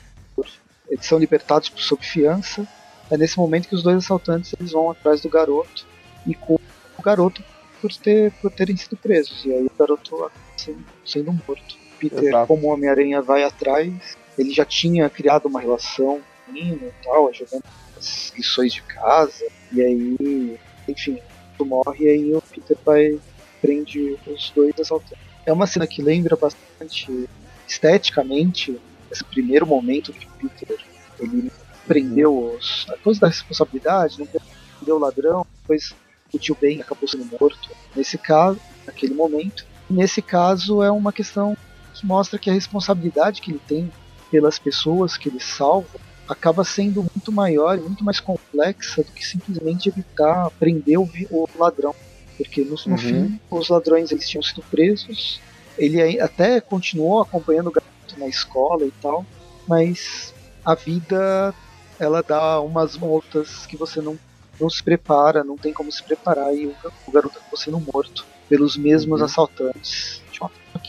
[0.90, 2.68] eles são libertados sob fiança.
[3.11, 5.86] É nesse momento que os dois assaltantes eles vão atrás do garoto
[6.26, 6.57] e com
[6.99, 7.42] o garoto
[7.80, 9.42] por, ter, por terem sido presos.
[9.47, 11.76] E aí o garoto acaba sendo, sendo morto.
[11.99, 12.47] Peter, Exato.
[12.47, 17.28] como Homem-Aranha vai atrás, ele já tinha criado uma relação com o menino e tal,
[17.28, 17.64] ajudando
[18.05, 19.44] as lições de casa.
[19.72, 21.18] E aí, enfim,
[21.57, 23.18] tu morre e aí o Peter vai
[23.61, 25.24] prende os dois assaltantes.
[25.46, 27.28] É uma cena que lembra bastante
[27.66, 28.78] esteticamente
[29.11, 30.78] esse primeiro momento que o Peter
[31.18, 31.50] ele
[31.86, 35.94] prendeu os, a coisa da responsabilidade, não prendeu o ladrão, depois
[36.32, 37.70] o tio Ben acabou sendo morto.
[37.96, 41.57] Nesse caso, naquele momento, nesse caso é uma questão
[41.94, 43.90] que mostra que a responsabilidade que ele tem
[44.30, 45.98] pelas pessoas que ele salva
[46.28, 51.48] acaba sendo muito maior e muito mais complexa do que simplesmente evitar prender o, o
[51.58, 51.94] ladrão.
[52.36, 52.98] Porque no, no uhum.
[52.98, 55.40] fim, os ladrões eles tinham sido presos,
[55.78, 59.24] ele até continuou acompanhando o garoto na escola e tal,
[59.68, 61.54] mas a vida
[61.98, 64.18] ela dá umas voltas que você não,
[64.60, 66.74] não se prepara, não tem como se preparar e o,
[67.06, 69.26] o garoto acabou sendo morto pelos mesmos uhum.
[69.26, 70.22] assaltantes.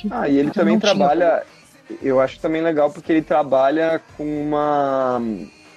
[0.10, 1.44] Ah, e ele também trabalha.
[1.44, 1.55] Tinha...
[2.02, 5.22] Eu acho também legal porque ele trabalha com uma.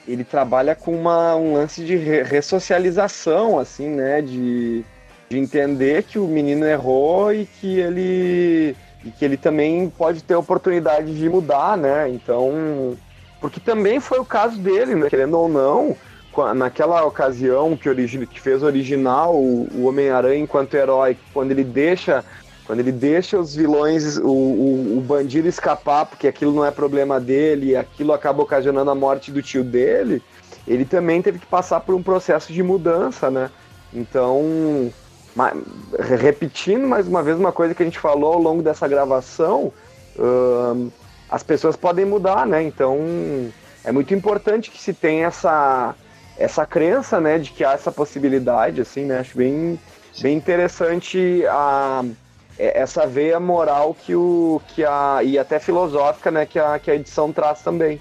[0.07, 4.23] Ele trabalha com uma, um lance de re ressocialização, assim, né?
[4.23, 4.85] De,
[5.29, 8.77] de entender que o menino errou e que ele.
[9.05, 12.09] E que ele também pode ter oportunidade de mudar, né?
[12.09, 12.97] Então.
[13.41, 15.09] Porque também foi o caso dele, né?
[15.09, 15.97] Querendo ou não,
[16.57, 22.25] naquela ocasião que, origi que fez original o Homem-Aranha enquanto herói, quando ele deixa
[22.69, 27.19] quando ele deixa os vilões, o, o, o, bandido escapar, porque aquilo não é problema
[27.19, 30.23] dele, aquilo acaba ocasionando a morte do tio dele,
[30.67, 33.51] ele também teve que passar por um processo de mudança, né?
[33.91, 34.93] Então,
[35.99, 39.73] repetindo mais uma vez uma coisa que a gente falou ao longo dessa gravação,
[40.19, 40.93] uh,
[41.31, 42.63] as pessoas podem mudar, né?
[42.63, 42.99] Então,
[43.83, 45.95] é muito importante que se tenha essa,
[46.37, 49.21] essa crença, né, de que há essa possibilidade, assim, né?
[49.21, 49.81] Acho bem,
[50.21, 52.05] bem interessante a
[52.59, 56.95] essa veia moral que o que a e até filosófica, né, que a, que a
[56.95, 58.01] edição traz também.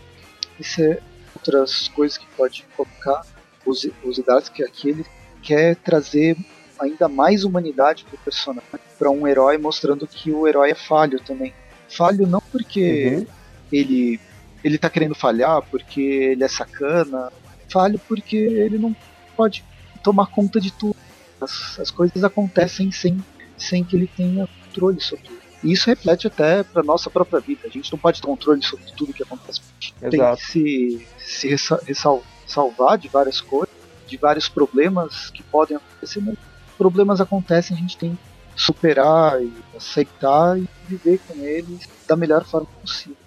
[0.59, 0.99] Isso é
[1.35, 3.21] outras coisas que pode colocar
[3.65, 5.05] os, os idades que aqui ele
[5.43, 6.35] quer trazer
[6.79, 11.19] ainda mais humanidade para o personagem, para um herói, mostrando que o herói é falho
[11.19, 11.53] também.
[11.89, 13.25] Falho não porque uhum.
[13.71, 14.19] ele
[14.63, 17.31] ele tá querendo falhar, porque ele é sacana,
[17.69, 18.95] falho porque ele não
[19.35, 19.63] pode
[20.03, 20.95] tomar conta de tudo.
[21.39, 23.23] As, as coisas acontecem sem
[23.57, 25.37] sem que ele tenha controle sobre tudo.
[25.63, 27.61] E isso reflete até para nossa própria vida.
[27.65, 29.59] A gente não pode ter controle sobre tudo que acontece.
[29.59, 30.11] A gente Exato.
[30.11, 33.75] tem que se, se ressal, salvar de várias coisas,
[34.07, 36.37] de vários problemas que podem acontecer, mas
[36.77, 42.45] problemas acontecem, a gente tem que superar e aceitar e viver com eles da melhor
[42.45, 43.17] forma possível.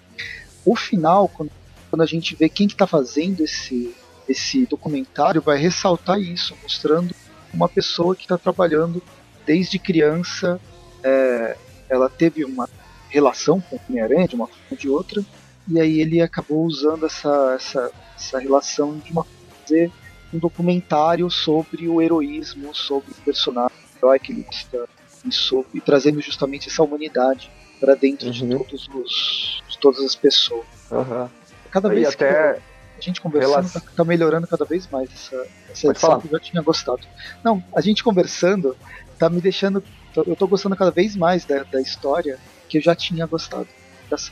[0.65, 1.51] O final, quando,
[1.89, 3.95] quando a gente vê quem está que tá fazendo esse,
[4.27, 7.13] esse documentário, vai ressaltar isso, mostrando
[7.53, 9.01] uma pessoa que está trabalhando
[9.45, 10.59] desde criança
[11.03, 11.57] é,
[11.89, 12.69] ela teve uma
[13.09, 15.23] relação com o Homem-Aranha de uma forma ou de outra,
[15.67, 19.25] e aí ele acabou usando essa, essa, essa relação de uma
[19.71, 19.91] fazer
[20.33, 24.87] um documentário sobre o heroísmo, sobre o personagem o herói que ele gosta
[25.25, 28.31] e, sobre, e trazendo justamente essa humanidade para dentro uhum.
[28.31, 30.65] de todos os de todas as pessoas.
[30.91, 31.29] Uhum.
[31.69, 32.51] Cada vez e que até...
[32.97, 33.81] a gente conversando Relação...
[33.81, 37.01] tá, tá, melhorando cada vez mais essa, essa edição que eu já tinha gostado.
[37.43, 38.75] Não, a gente conversando
[39.21, 39.83] tá me deixando.
[40.15, 43.67] Eu tô gostando cada vez mais da, da história que eu já tinha gostado.
[44.09, 44.31] Dessa,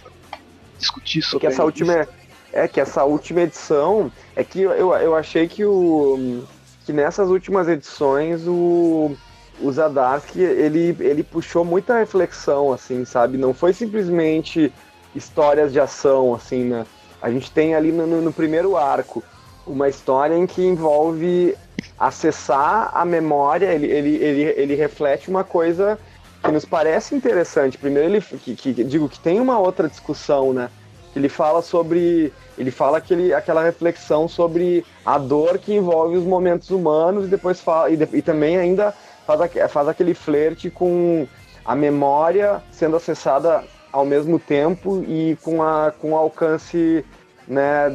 [0.78, 1.46] discutir sobre.
[1.46, 2.08] É que essa última é,
[2.54, 6.44] é que essa última edição é que eu, eu achei que o
[6.86, 9.16] que nessas últimas edições o
[9.62, 14.74] o Zadarsky ele ele puxou muita reflexão assim sabe não foi simplesmente
[15.14, 16.86] histórias de ação assim né
[17.22, 19.22] a gente tem ali no, no primeiro arco
[19.68, 21.56] uma história em que envolve
[22.00, 26.00] acessar a memória, ele, ele, ele, ele reflete uma coisa
[26.44, 27.78] que nos parece interessante.
[27.78, 30.70] Primeiro, ele que, que, digo que tem uma outra discussão, né?
[31.16, 32.32] Ele fala sobre.
[32.58, 37.60] Ele fala aquele, aquela reflexão sobre a dor que envolve os momentos humanos e depois
[37.60, 37.90] fala.
[37.90, 38.94] E, de, e também ainda
[39.26, 41.28] faz, faz aquele flerte com
[41.66, 47.04] a memória sendo acessada ao mesmo tempo e com, a, com alcance
[47.48, 47.90] né,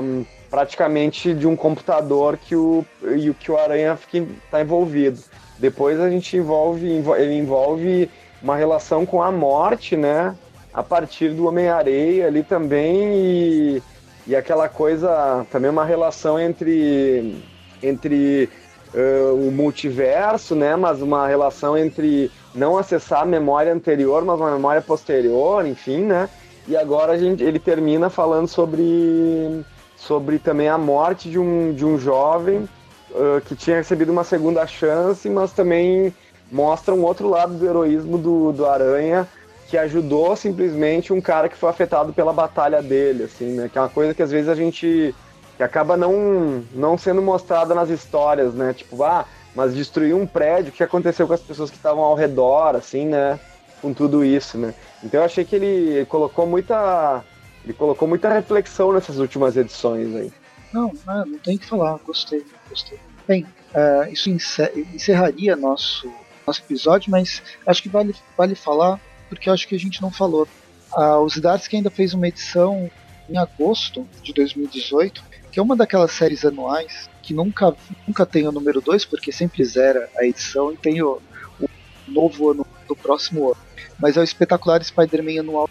[0.00, 2.84] um, praticamente de um computador que o,
[3.16, 3.98] e que o Aranha
[4.44, 5.18] está envolvido.
[5.58, 6.86] Depois a gente envolve,
[7.16, 8.10] ele envolve
[8.42, 10.36] uma relação com a morte, né?
[10.74, 13.82] A partir do Homem-Areia ali também e,
[14.26, 17.34] e aquela coisa, também uma relação entre,
[17.82, 18.50] entre
[18.92, 20.76] uh, o multiverso, né?
[20.76, 26.28] Mas uma relação entre não acessar a memória anterior, mas uma memória posterior, enfim, né?
[26.68, 29.64] E agora a gente, ele termina falando sobre,
[30.06, 32.68] sobre também a morte de um, de um jovem
[33.10, 36.12] uh, que tinha recebido uma segunda chance, mas também
[36.50, 39.26] mostra um outro lado do heroísmo do, do Aranha,
[39.68, 43.70] que ajudou simplesmente um cara que foi afetado pela batalha dele, assim, né?
[43.72, 45.14] Que é uma coisa que às vezes a gente
[45.56, 48.74] que acaba não, não sendo mostrada nas histórias, né?
[48.74, 49.24] Tipo, ah,
[49.54, 53.06] mas destruiu um prédio, o que aconteceu com as pessoas que estavam ao redor, assim,
[53.06, 53.38] né?
[53.80, 54.74] Com tudo isso, né?
[55.02, 57.22] Então eu achei que ele colocou muita.
[57.64, 60.32] Ele colocou muita reflexão nessas últimas edições aí.
[60.72, 62.98] Não, não, não tem que falar, gostei, gostei.
[63.26, 63.44] Bem,
[63.74, 66.10] uh, isso encerraria nosso,
[66.46, 70.48] nosso episódio, mas acho que vale, vale falar, porque acho que a gente não falou.
[70.92, 72.90] Uh, o Zdarsky ainda fez uma edição
[73.28, 77.74] em agosto de 2018, que é uma daquelas séries anuais que nunca,
[78.06, 81.22] nunca tem o número 2, porque sempre zera a edição e tem o,
[81.60, 81.68] o
[82.08, 83.60] novo ano do próximo ano.
[83.98, 85.70] Mas é o espetacular Spider-Man anual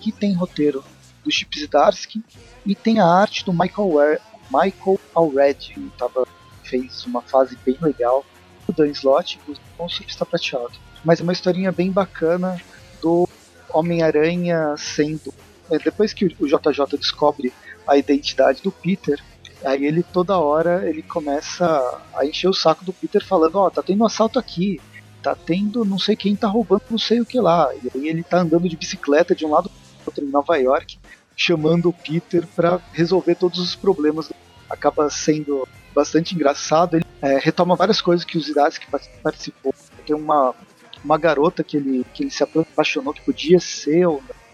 [0.00, 0.82] que tem roteiro
[1.24, 2.22] do Chip Zdarsky
[2.64, 6.26] e tem a arte do Michael, Ware, Michael Alred, que tava,
[6.64, 8.24] fez uma fase bem legal.
[8.66, 9.40] O Dan Slott,
[9.78, 10.72] o surfista prateado.
[11.04, 12.60] Mas é uma historinha bem bacana
[13.00, 13.28] do
[13.72, 15.32] Homem-Aranha sendo.
[15.70, 17.52] É, depois que o JJ descobre
[17.86, 19.20] a identidade do Peter,
[19.64, 23.70] Aí ele toda hora ele começa a encher o saco do Peter falando, ó, oh,
[23.70, 24.80] tá tendo assalto aqui,
[25.22, 27.68] tá tendo não sei quem tá roubando não sei o que lá.
[27.74, 30.98] E aí ele tá andando de bicicleta de um lado pro outro em Nova York,
[31.40, 34.30] chamando o Peter para resolver todos os problemas.
[34.68, 36.96] Acaba sendo bastante engraçado.
[36.96, 38.86] Ele é, retoma várias coisas que o Zdarsky
[39.22, 39.74] participou.
[40.06, 40.54] Tem uma,
[41.02, 44.06] uma garota que ele, que ele se apaixonou, que podia ser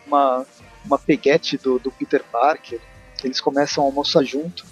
[0.07, 0.47] uma,
[0.84, 2.80] uma peguete do, do Peter Parker.
[3.24, 4.64] Eles começam a almoçar junto.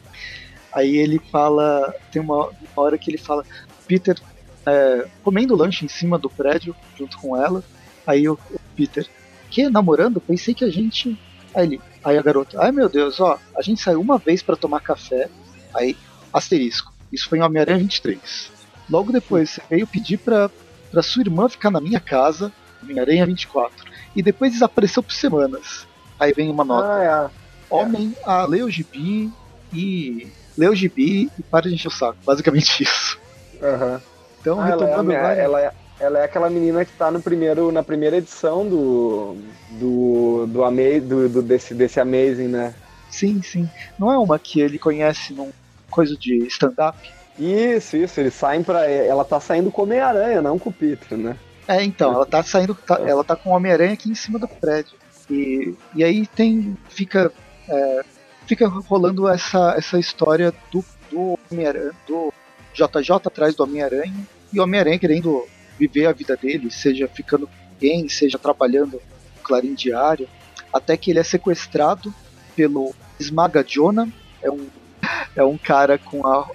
[0.72, 3.44] Aí ele fala, tem uma, uma hora que ele fala,
[3.88, 4.16] Peter
[4.64, 7.64] é, comendo lanche em cima do prédio junto com ela.
[8.06, 9.04] Aí o, o Peter,
[9.50, 10.20] que namorando?
[10.20, 11.18] Pensei que a gente.
[11.54, 14.56] Aí ele, aí a garota, ai meu Deus, ó, a gente saiu uma vez para
[14.56, 15.28] tomar café.
[15.74, 15.96] Aí,
[16.32, 18.52] asterisco, isso foi em Homem-Aranha 23.
[18.90, 20.50] Logo depois, você veio pedir pra,
[20.90, 22.52] pra sua irmã ficar na minha casa,
[22.82, 23.84] Homem-Aranha 24.
[24.14, 25.86] E depois desapareceu por semanas.
[26.18, 26.88] Aí vem uma nota.
[26.88, 27.44] Ah, é.
[27.74, 29.32] Homem a ah, leu gibi
[29.72, 32.18] e o gibi e para de encher o saco.
[32.24, 33.18] Basicamente isso.
[33.54, 34.00] Uhum.
[34.40, 37.70] Então, ah, retomando ela é, ela, é, ela é aquela menina que tá no primeiro,
[37.70, 39.36] na primeira edição do.
[39.70, 40.46] do.
[40.46, 42.74] do, Ama do, do desse, desse Amazing, né?
[43.10, 43.68] Sim, sim.
[43.98, 45.52] Não é uma que ele conhece num
[45.90, 46.98] coisa de stand-up?
[47.38, 48.20] Isso, isso.
[48.20, 51.36] Eles saem para Ela tá saindo com Homem-Aranha, não com o Peter, né?
[51.66, 52.74] É, então, ela tá saindo.
[52.74, 54.94] Tá, ela tá com o Homem-Aranha aqui em cima do prédio.
[55.30, 56.76] E, e aí tem.
[56.88, 57.32] fica.
[57.68, 58.04] É,
[58.46, 62.32] fica rolando essa, essa história do, do Homem-Aranha, do
[62.74, 64.14] JJ atrás do Homem-Aranha,
[64.52, 65.46] e o Homem-Aranha querendo
[65.78, 68.92] viver a vida dele, seja ficando alguém, seja trabalhando
[69.36, 70.28] no Clarim Diário,
[70.72, 72.12] até que ele é sequestrado
[72.56, 74.08] pelo Esmaga Jonah,
[74.42, 74.66] é um,
[75.36, 76.48] é um cara com a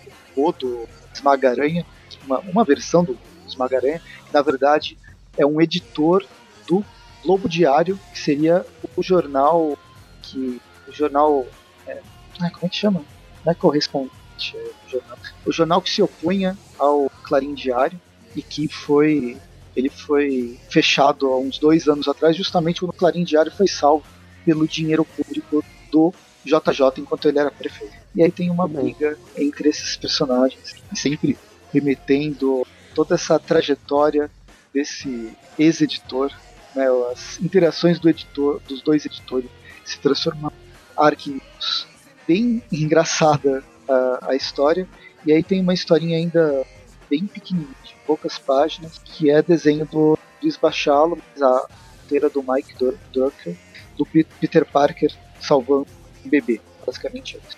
[0.58, 1.86] do Esmaga-Aranha,
[2.26, 4.98] uma, uma versão do Esmaga-Aranha, que na verdade
[5.38, 6.26] é um editor
[6.66, 6.84] do
[7.24, 8.66] Globo Diário, que seria
[8.96, 9.78] o jornal
[10.22, 11.46] que o jornal
[11.86, 12.02] é,
[12.38, 13.04] como é que chama?
[13.46, 15.18] Não é correspondente, é o jornal.
[15.46, 18.00] O jornal que se opunha ao Clarim Diário
[18.36, 19.38] e que foi
[19.76, 24.04] ele foi fechado há uns dois anos atrás, justamente quando o Clarim Diário foi salvo
[24.44, 26.14] pelo dinheiro público do
[26.44, 27.94] JJ enquanto ele era prefeito.
[28.16, 31.38] E aí tem uma briga entre esses personagens, sempre
[31.72, 32.66] remetendo
[32.96, 34.30] toda essa trajetória
[34.74, 36.32] desse ex-editor,
[36.76, 39.50] né, as interações do editor, dos dois editores
[39.86, 40.54] se transformando
[40.96, 41.88] arquivos.
[42.28, 44.88] Bem engraçada a, a história.
[45.26, 46.66] E aí tem uma historinha ainda
[47.10, 47.76] bem pequenininha,
[48.10, 51.68] poucas páginas, que é desenho do Luiz Bachalo, a
[52.04, 52.74] inteira do Mike
[53.14, 53.56] Drucker,
[53.96, 55.86] do Peter Parker salvando
[56.26, 57.56] um bebê, basicamente é isso.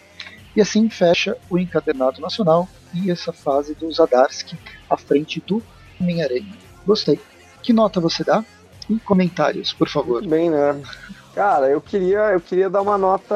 [0.54, 5.64] E assim fecha o encadernado nacional e essa fase do Zadarsky à frente do
[5.98, 6.58] Homem-Aranha.
[6.86, 7.18] Gostei.
[7.64, 8.44] Que nota você dá?
[8.90, 10.28] Em comentários, por favor.
[10.28, 10.84] Bem, né?
[11.34, 13.36] Cara, eu queria, eu queria dar uma nota.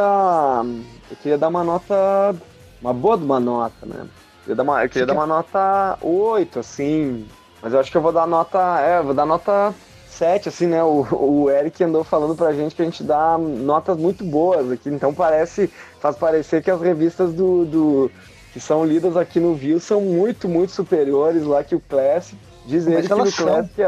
[1.09, 2.35] Eu queria dar uma nota.
[2.81, 4.05] Uma boa de uma nota, né?
[4.47, 7.27] Eu queria dar uma, eu queria dar uma nota 8, assim.
[7.61, 8.79] Mas eu acho que eu vou dar nota.
[8.79, 9.73] É, vou dar nota
[10.07, 10.83] 7, assim, né?
[10.83, 14.89] O, o Eric andou falando pra gente que a gente dá notas muito boas aqui,
[14.89, 15.69] então parece,
[15.99, 18.11] faz parecer que as revistas do, do
[18.53, 22.37] que são lidas aqui no View são muito, muito superiores lá que o Classic.
[22.65, 23.81] Diz ele que no Classic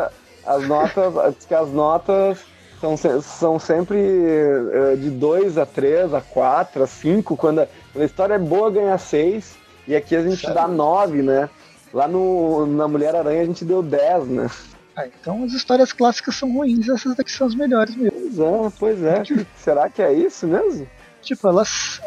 [0.45, 2.39] as notas, que as notas
[2.79, 8.01] são, são sempre eh, de 2 a 3, a 4, a 5, quando a, quando
[8.01, 11.49] a história é boa ganha 6, e aqui a gente dá 9, né?
[11.93, 14.49] Lá no, na Mulher-Aranha a gente deu 10, né?
[14.95, 18.19] Ah, então as histórias clássicas são ruins, essas daqui são as melhores mesmo.
[18.77, 19.45] Pois é, pois é.
[19.55, 20.87] Será que é isso mesmo?
[21.21, 22.01] Tipo, elas.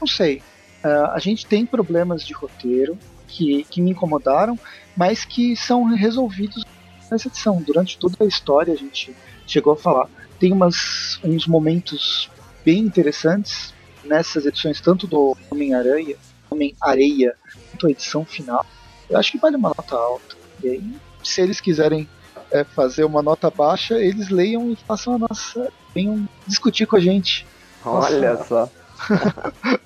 [0.00, 0.42] Não sei.
[0.82, 2.96] Uh, a gente tem problemas de roteiro
[3.26, 4.58] que, que me incomodaram,
[4.96, 6.64] mas que são resolvidos
[7.10, 7.60] nessa edição.
[7.60, 9.14] Durante toda a história a gente
[9.46, 10.08] chegou a falar.
[10.38, 12.30] Tem umas, uns momentos
[12.64, 16.16] bem interessantes nessas edições, tanto do Homem-Aranha,
[16.50, 17.34] Homem-Areia,
[17.82, 18.64] a edição final.
[19.08, 20.36] Eu acho que vale uma nota alta.
[20.62, 22.08] E aí, se eles quiserem
[22.50, 25.72] é, fazer uma nota baixa, eles leiam e façam a nossa.
[25.94, 27.46] venham discutir com a gente.
[27.84, 28.68] Olha nossa, só.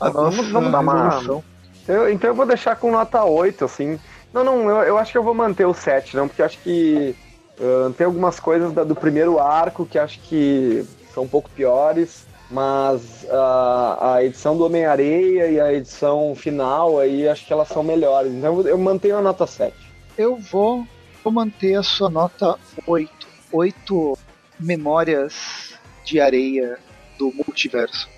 [0.00, 1.42] a nossa vamos, vamos dar uma.
[1.86, 3.98] Eu, então eu vou deixar com nota 8, assim.
[4.32, 7.16] Não, não, eu, eu acho que eu vou manter o 7, não, porque acho que
[7.58, 12.26] uh, tem algumas coisas da, do primeiro arco que acho que são um pouco piores,
[12.50, 17.82] mas uh, a edição do Homem-Areia e a edição final aí acho que elas são
[17.82, 18.32] melhores.
[18.32, 19.74] Então eu, eu mantenho a nota 7.
[20.16, 20.86] Eu vou
[21.22, 23.10] vou manter a sua nota 8.
[23.52, 24.18] 8
[24.58, 25.74] memórias
[26.04, 26.78] de areia
[27.18, 28.08] do multiverso.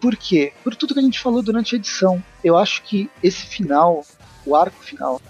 [0.00, 0.52] Por quê?
[0.62, 2.22] Por tudo que a gente falou durante a edição.
[2.42, 4.04] Eu acho que esse final,
[4.44, 5.20] o arco final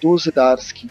[0.00, 0.90] do Zedarsky,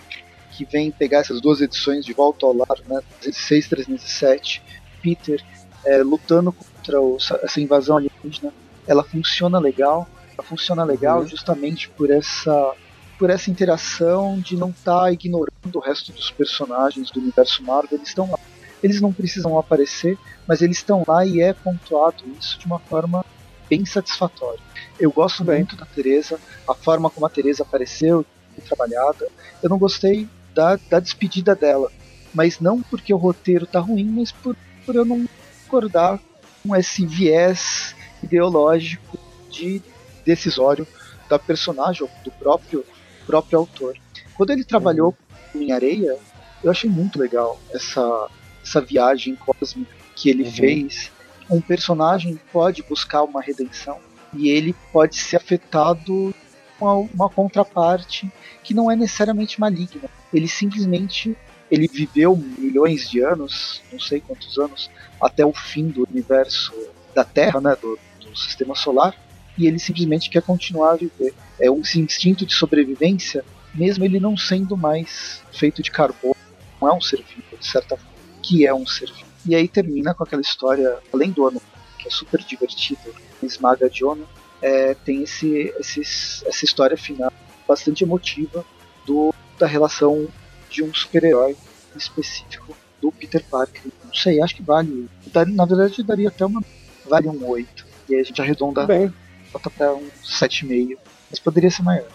[0.51, 4.63] que vem pegar essas duas edições de volta ao lar, né, 306 307,
[5.01, 5.43] Peter
[5.85, 8.53] é, lutando contra o, essa invasão alienígena,
[8.87, 10.07] ela funciona legal.
[10.37, 11.27] Ela funciona legal uhum.
[11.27, 12.73] justamente por essa
[13.17, 17.99] por essa interação de não estar tá ignorando o resto dos personagens do universo Marvel,
[17.99, 18.39] eles estão lá.
[18.81, 20.17] Eles não precisam aparecer,
[20.47, 23.23] mas eles estão lá e é pontuado isso de uma forma
[23.69, 24.59] bem satisfatória.
[24.99, 28.25] Eu gosto muito da Teresa, a forma como a Teresa apareceu,
[28.67, 29.27] trabalhada.
[29.61, 31.91] Eu não gostei da, da despedida dela,
[32.33, 34.55] mas não porque o roteiro tá ruim, mas por,
[34.85, 35.27] por eu não
[35.71, 36.19] concordar
[36.61, 39.17] com esse viés ideológico
[39.49, 39.81] de
[40.25, 40.85] decisório
[41.29, 42.85] da personagem, do próprio
[43.25, 43.97] próprio autor.
[44.35, 45.15] Quando ele trabalhou
[45.55, 45.61] uhum.
[45.61, 46.17] em Areia,
[46.61, 48.27] eu achei muito legal essa,
[48.61, 50.51] essa viagem cósmica que ele uhum.
[50.51, 51.11] fez.
[51.49, 53.99] Um personagem pode buscar uma redenção
[54.33, 56.33] e ele pode ser afetado
[56.77, 58.29] com uma, uma contraparte
[58.63, 60.09] que não é necessariamente maligna.
[60.33, 61.37] Ele simplesmente
[61.71, 64.91] ele viveu milhões de anos, não sei quantos anos,
[65.21, 66.73] até o fim do universo
[67.15, 69.15] da Terra, né, do, do sistema solar,
[69.57, 71.33] e ele simplesmente quer continuar a viver.
[71.57, 76.35] É um instinto de sobrevivência, mesmo ele não sendo mais feito de carbono,
[76.81, 78.11] não é um ser vivo, de certa forma,
[78.43, 79.31] que é um ser vivo.
[79.45, 81.61] E aí termina com aquela história, além do ano,
[81.97, 84.25] que é super divertido, esmaga Jonah,
[84.61, 86.01] é, tem esse, esse,
[86.45, 87.31] essa história final
[87.67, 88.65] bastante emotiva
[89.05, 90.27] do, da relação
[90.71, 91.55] de um super-herói
[91.95, 93.81] específico do Peter Parker.
[94.03, 95.09] Não sei, acho que vale.
[95.53, 96.63] Na verdade, daria até uma.
[97.07, 97.85] Vale um 8.
[98.09, 99.13] E aí a gente arredonda Bem
[99.51, 100.97] bota pra um 7,5.
[101.29, 102.07] Mas poderia ser maior.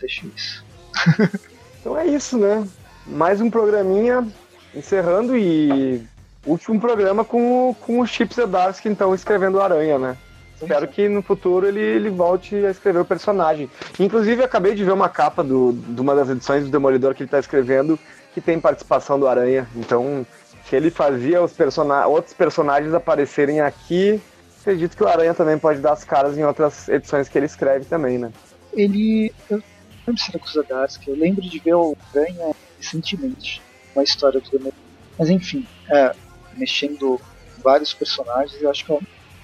[0.00, 0.64] Deixa isso.
[1.80, 2.66] então é isso, né?
[3.06, 4.26] Mais um programinha
[4.74, 6.02] encerrando e
[6.46, 10.16] último programa com, com o Chip Zdarsky, então, escrevendo Aranha, né?
[10.60, 13.68] Espero que no futuro ele, ele volte a escrever o personagem.
[13.98, 17.28] Inclusive, acabei de ver uma capa do, de uma das edições do Demolidor que ele
[17.28, 17.98] está escrevendo,
[18.32, 19.68] que tem participação do Aranha.
[19.74, 20.26] Então,
[20.64, 24.20] se ele fazia os person outros personagens aparecerem aqui,
[24.60, 27.84] acredito que o Aranha também pode dar as caras em outras edições que ele escreve
[27.84, 28.32] também, né?
[28.72, 29.32] Ele.
[29.50, 29.64] Eu não
[30.06, 33.62] lembro se era os que eu lembro de ver o Aranha recentemente,
[33.94, 34.80] uma história do Demolidor.
[35.18, 36.12] Mas enfim, é,
[36.56, 37.20] mexendo
[37.62, 38.92] vários personagens, eu acho que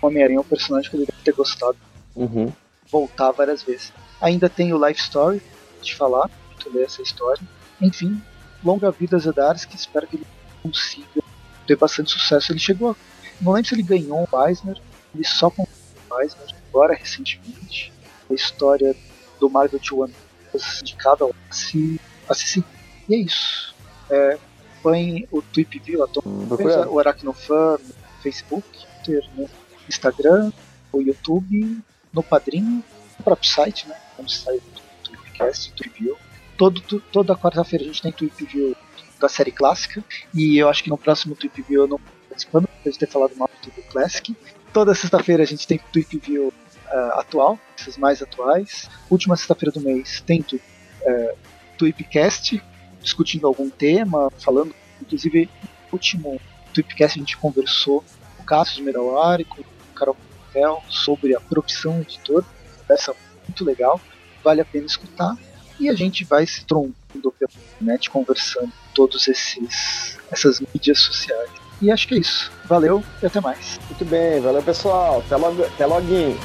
[0.00, 1.76] o Homem-Aranha é um personagem que eu deveria ter gostado.
[2.14, 2.52] Uhum.
[2.90, 3.92] Voltar várias vezes.
[4.20, 5.42] Ainda tem o Life Story,
[5.80, 6.28] de falar,
[6.58, 7.42] de ler essa história.
[7.80, 8.20] Enfim,
[8.64, 10.26] longa vida Zdarsky, espero que ele
[10.62, 11.22] consiga
[11.66, 12.52] ter bastante sucesso.
[12.52, 12.96] Ele chegou a,
[13.40, 14.80] Não lembro se ele ganhou o Eisner,
[15.14, 15.66] ele só com
[16.08, 17.92] mais, mas agora recentemente,
[18.28, 18.94] a história
[19.38, 20.14] do Marvel One
[20.82, 22.64] indicada ao se assistir.
[23.08, 23.74] E é isso.
[24.10, 24.38] É,
[24.82, 26.04] põe o Tweep View,
[26.88, 28.66] o Aracnofan no Facebook,
[29.04, 29.48] Twitter, no
[29.90, 30.52] Instagram,
[30.92, 31.78] no YouTube,
[32.12, 32.82] no Padrinho,
[33.18, 33.96] no próprio site, né?
[34.18, 36.14] No site do Tweepcast, Tweep
[36.56, 36.80] Todo,
[37.12, 38.76] toda quarta-feira a gente tem Tweep View
[39.18, 40.04] da série clássica.
[40.34, 43.34] E eu acho que no próximo Tweep View eu não participando, depois de ter falado
[43.36, 44.36] mal do Tweep Classic.
[44.72, 48.88] Toda sexta-feira a gente tem Tweep View uh, atual, esses mais atuais.
[49.08, 51.38] Última sexta-feira do mês tem uh,
[51.78, 52.62] Tweepcast,
[53.00, 56.40] discutindo algum tema, falando Inclusive, no último
[56.74, 58.04] Tweepcast a gente conversou
[58.36, 59.64] com o Cassius Meralari, com o
[60.00, 62.44] Carol Pimentel sobre a profissão editor.
[62.80, 63.14] Conversa
[63.46, 64.00] muito legal,
[64.42, 65.36] vale a pena escutar.
[65.78, 66.94] E a gente vai se trombando
[67.38, 71.50] pela internet conversando todos esses essas mídias sociais.
[71.80, 72.52] E acho que é isso.
[72.66, 73.78] Valeu e até mais.
[73.88, 75.20] Muito bem, valeu pessoal.
[75.20, 76.36] Até, log até login.